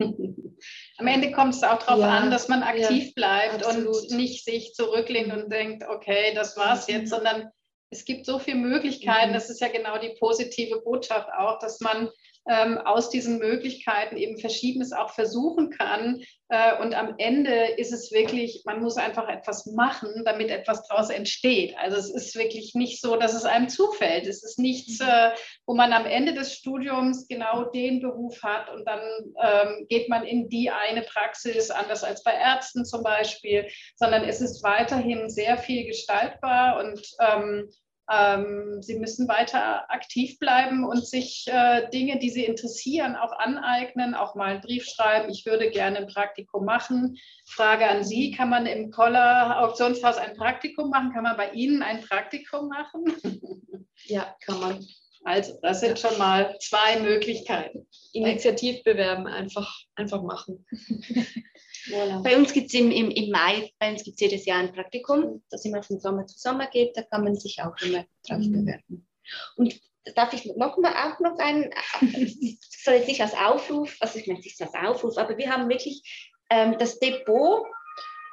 Am 0.98 1.08
Ende 1.08 1.32
kommt 1.32 1.54
es 1.54 1.64
auch 1.64 1.80
darauf 1.80 2.00
ja, 2.00 2.10
an, 2.10 2.32
dass 2.32 2.48
man 2.48 2.64
aktiv 2.64 3.06
ja, 3.06 3.12
bleibt 3.16 3.66
absolut. 3.66 3.96
und 3.96 4.12
nicht 4.12 4.44
sich 4.44 4.74
zurücklehnt 4.74 5.34
und 5.34 5.52
denkt, 5.52 5.84
okay, 5.88 6.34
das 6.34 6.58
war's 6.58 6.88
jetzt, 6.88 7.06
mhm. 7.06 7.16
sondern 7.16 7.50
es 7.90 8.04
gibt 8.06 8.26
so 8.26 8.40
viele 8.40 8.58
Möglichkeiten. 8.58 9.30
Mhm. 9.30 9.36
Das 9.36 9.50
ist 9.50 9.62
ja 9.62 9.70
genau 9.70 9.98
die 9.98 10.16
positive 10.20 10.82
Botschaft 10.82 11.30
auch, 11.38 11.60
dass 11.60 11.80
man 11.80 12.10
ähm, 12.48 12.78
aus 12.78 13.10
diesen 13.10 13.40
Möglichkeiten 13.40 14.18
eben 14.18 14.38
Verschiedenes 14.38 14.92
auch 14.92 15.10
versuchen 15.10 15.72
kann. 15.72 16.22
Äh, 16.50 16.80
und 16.82 16.94
am 16.94 17.16
Ende 17.18 17.66
ist 17.78 17.92
es 17.92 18.12
wirklich, 18.12 18.64
man 18.66 18.82
muss 18.82 18.98
einfach 18.98 19.28
etwas 19.28 19.66
machen, 19.66 20.24
damit 20.26 20.50
etwas 20.50 20.88
daraus 20.88 21.10
entsteht. 21.10 21.76
Also 21.78 21.98
es 21.98 22.10
ist 22.10 22.36
wirklich 22.36 22.76
nicht 22.76 23.02
so, 23.02 23.16
dass 23.16 23.34
es 23.34 23.46
einem 23.46 23.68
zufällt. 23.68 24.28
Es 24.28 24.44
ist 24.44 24.60
nichts, 24.60 25.00
mhm. 25.00 25.08
äh, 25.08 25.32
wo 25.66 25.74
man 25.74 25.92
am 25.92 26.06
Ende 26.06 26.34
des 26.34 26.54
Studiums 26.54 27.28
genau 27.28 27.66
den 27.66 28.00
Beruf 28.00 28.44
hat 28.44 28.70
und 28.74 28.86
dann 28.86 29.02
ähm, 29.42 29.88
geht 29.90 30.10
man 30.10 30.24
in 30.24 30.50
die 30.50 30.70
eine 30.70 31.02
Praxis, 31.02 31.72
anders 31.72 32.04
als 32.04 32.24
bei 32.24 32.34
Ärzten 32.34 32.86
zum 32.86 33.02
Beispiel, 33.02 33.68
sondern 33.96 34.24
es 34.24 34.42
ist 34.42 34.64
weiterhin 34.64 35.30
sehr 35.30 35.58
viel 35.58 35.86
gestaltbar 35.86 36.80
und 36.80 37.02
ähm, 37.20 37.70
ähm, 38.12 38.82
sie 38.82 39.00
müssen 39.00 39.28
weiter 39.28 39.90
aktiv 39.92 40.38
bleiben 40.38 40.86
und 40.86 41.06
sich 41.08 41.46
äh, 41.48 41.90
Dinge, 41.90 42.20
die 42.20 42.30
sie 42.30 42.46
interessieren, 42.46 43.16
auch 43.16 43.32
aneignen, 43.32 44.14
auch 44.14 44.36
mal 44.36 44.52
einen 44.52 44.62
Brief 44.62 44.86
schreiben. 44.86 45.30
Ich 45.30 45.46
würde 45.46 45.72
gerne 45.72 46.00
ein 46.00 46.08
Praktikum 46.08 46.66
machen. 46.66 47.18
Frage 47.46 47.88
an 47.88 48.04
Sie, 48.04 48.32
kann 48.32 48.50
man 48.50 48.66
im 48.66 48.92
Koller 48.92 49.64
Auktionshaus 49.64 50.18
ein 50.18 50.36
Praktikum 50.36 50.90
machen? 50.90 51.14
Kann 51.14 51.24
man 51.24 51.38
bei 51.38 51.52
Ihnen 51.52 51.82
ein 51.82 52.02
Praktikum 52.02 52.70
machen? 52.70 53.06
Ja, 54.08 54.36
kann 54.46 54.60
man. 54.60 54.86
Also, 55.24 55.58
das 55.64 55.80
sind 55.80 55.98
schon 55.98 56.16
mal 56.20 56.56
zwei 56.60 57.00
Möglichkeiten. 57.00 57.88
Initiativ 58.14 58.84
bewerben, 58.84 59.26
einfach, 59.26 59.74
einfach 59.96 60.22
machen. 60.22 60.66
Voilà. 61.88 62.22
Bei 62.24 62.38
uns 62.38 62.54
gibt 62.54 62.68
es 62.68 62.74
im, 62.74 62.92
im, 62.92 63.12
im 63.12 63.32
Mai, 63.32 63.72
bei 63.80 63.92
uns 63.92 64.04
gibt 64.04 64.16
es 64.16 64.22
jedes 64.22 64.46
Jahr 64.46 64.60
ein 64.60 64.74
Praktikum, 64.74 65.44
das 65.50 65.66
immer 65.66 65.84
von 65.84 66.00
Sommer 66.00 66.26
zu 66.26 66.38
Sommer 66.38 66.68
geht, 66.68 66.98
da 66.98 67.04
kann 67.04 67.24
man 67.24 67.36
sich 67.36 67.62
auch 67.62 67.76
immer 67.82 68.06
drauf 68.28 68.40
mhm. 68.40 68.52
bewerben. 68.52 69.08
Und 69.56 69.80
darf 70.16 70.34
ich 70.34 70.46
noch 70.46 70.78
mal 70.78 70.94
auch 70.94 71.20
noch 71.20 71.38
ein, 71.40 71.72
soll 72.84 72.96
jetzt 72.96 73.08
nicht 73.08 73.22
als 73.22 73.34
Aufruf, 73.34 73.98
also 74.00 74.20
ich 74.20 74.28
meine 74.28 74.40
nicht 74.40 74.62
als 74.62 74.74
Aufruf, 74.74 75.18
aber 75.18 75.38
wir 75.38 75.52
haben 75.52 75.70
wirklich 75.70 76.32
ähm, 76.50 76.78
das 76.78 77.00
Depot 77.00 77.66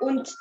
und 0.00 0.34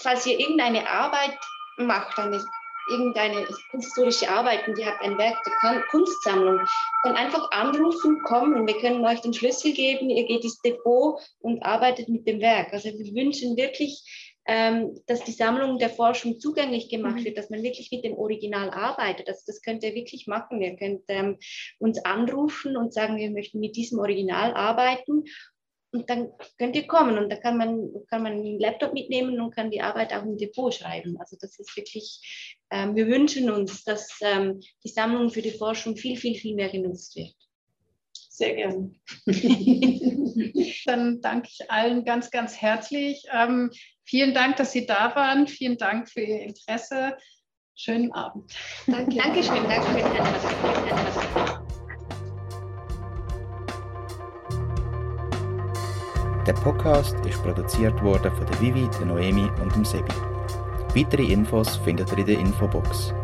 falls 0.00 0.26
ihr 0.26 0.38
irgendeine 0.38 0.88
Arbeit 0.88 1.38
macht, 1.76 2.18
eine 2.18 2.42
irgendeine 2.90 3.46
kunsthistorische 3.70 4.28
Arbeit 4.28 4.66
und 4.66 4.78
ihr 4.78 4.86
habt 4.86 5.02
ein 5.02 5.16
Werk 5.18 5.38
der 5.62 5.82
Kunstsammlung, 5.90 6.60
dann 7.04 7.16
einfach 7.16 7.50
anrufen, 7.50 8.22
kommen. 8.22 8.66
Wir 8.66 8.78
können 8.78 9.04
euch 9.04 9.20
den 9.20 9.32
Schlüssel 9.32 9.72
geben, 9.72 10.10
ihr 10.10 10.26
geht 10.26 10.44
ins 10.44 10.60
Depot 10.60 11.20
und 11.40 11.62
arbeitet 11.62 12.08
mit 12.08 12.26
dem 12.26 12.40
Werk. 12.40 12.72
Also 12.72 12.88
wir 12.88 13.14
wünschen 13.14 13.56
wirklich, 13.56 14.02
ähm, 14.46 14.98
dass 15.06 15.22
die 15.24 15.32
Sammlung 15.32 15.78
der 15.78 15.90
Forschung 15.90 16.40
zugänglich 16.40 16.88
gemacht 16.88 17.16
mhm. 17.16 17.24
wird, 17.24 17.38
dass 17.38 17.50
man 17.50 17.62
wirklich 17.62 17.90
mit 17.92 18.04
dem 18.04 18.16
Original 18.16 18.70
arbeitet. 18.70 19.28
Also 19.28 19.42
das 19.46 19.62
könnt 19.62 19.84
ihr 19.84 19.94
wirklich 19.94 20.26
machen. 20.26 20.60
Ihr 20.60 20.76
könnt 20.76 21.02
ähm, 21.08 21.38
uns 21.78 22.04
anrufen 22.04 22.76
und 22.76 22.92
sagen, 22.92 23.16
wir 23.16 23.30
möchten 23.30 23.60
mit 23.60 23.76
diesem 23.76 23.98
Original 23.98 24.54
arbeiten 24.54 25.24
und 25.92 26.08
dann 26.08 26.30
könnt 26.58 26.76
ihr 26.76 26.86
kommen 26.86 27.18
und 27.18 27.30
da 27.30 27.36
kann 27.36 27.56
man, 27.56 27.90
kann 28.08 28.22
man 28.22 28.32
einen 28.32 28.60
Laptop 28.60 28.92
mitnehmen 28.92 29.40
und 29.40 29.54
kann 29.54 29.70
die 29.70 29.80
Arbeit 29.80 30.14
auch 30.14 30.22
im 30.22 30.36
Depot 30.36 30.72
schreiben. 30.72 31.16
Also 31.18 31.36
das 31.40 31.58
ist 31.58 31.76
wirklich, 31.76 32.56
ähm, 32.70 32.94
wir 32.94 33.08
wünschen 33.08 33.50
uns, 33.50 33.82
dass 33.84 34.18
ähm, 34.22 34.60
die 34.84 34.88
Sammlung 34.88 35.30
für 35.30 35.42
die 35.42 35.50
Forschung 35.50 35.96
viel, 35.96 36.16
viel, 36.16 36.36
viel 36.36 36.54
mehr 36.54 36.68
genutzt 36.68 37.16
wird. 37.16 37.34
Sehr 38.12 38.54
gerne. 38.54 38.94
Dann 40.86 41.20
danke 41.20 41.48
ich 41.50 41.70
allen 41.70 42.04
ganz, 42.04 42.30
ganz 42.30 42.56
herzlich. 42.56 43.24
Ähm, 43.32 43.70
vielen 44.04 44.32
Dank, 44.32 44.56
dass 44.56 44.72
Sie 44.72 44.86
da 44.86 45.14
waren. 45.14 45.46
Vielen 45.46 45.76
Dank 45.76 46.08
für 46.08 46.20
Ihr 46.20 46.40
Interesse. 46.42 47.16
Schönen 47.74 48.12
Abend. 48.12 48.52
Danke. 48.86 49.16
Dankeschön. 49.16 49.66
Danke 49.68 49.92
für 49.92 50.00
Der 56.50 56.60
Podcast 56.62 57.14
ist 57.26 57.40
produziert 57.44 58.02
worden 58.02 58.32
von 58.32 58.44
der 58.44 58.60
Vivi, 58.60 58.88
der 58.98 59.06
Noemi 59.06 59.48
und 59.62 59.72
dem 59.72 59.84
Sebi. 59.84 60.10
Weitere 60.96 61.22
Infos 61.32 61.76
findet 61.76 62.10
ihr 62.10 62.18
in 62.18 62.26
der 62.26 62.38
Infobox. 62.40 63.14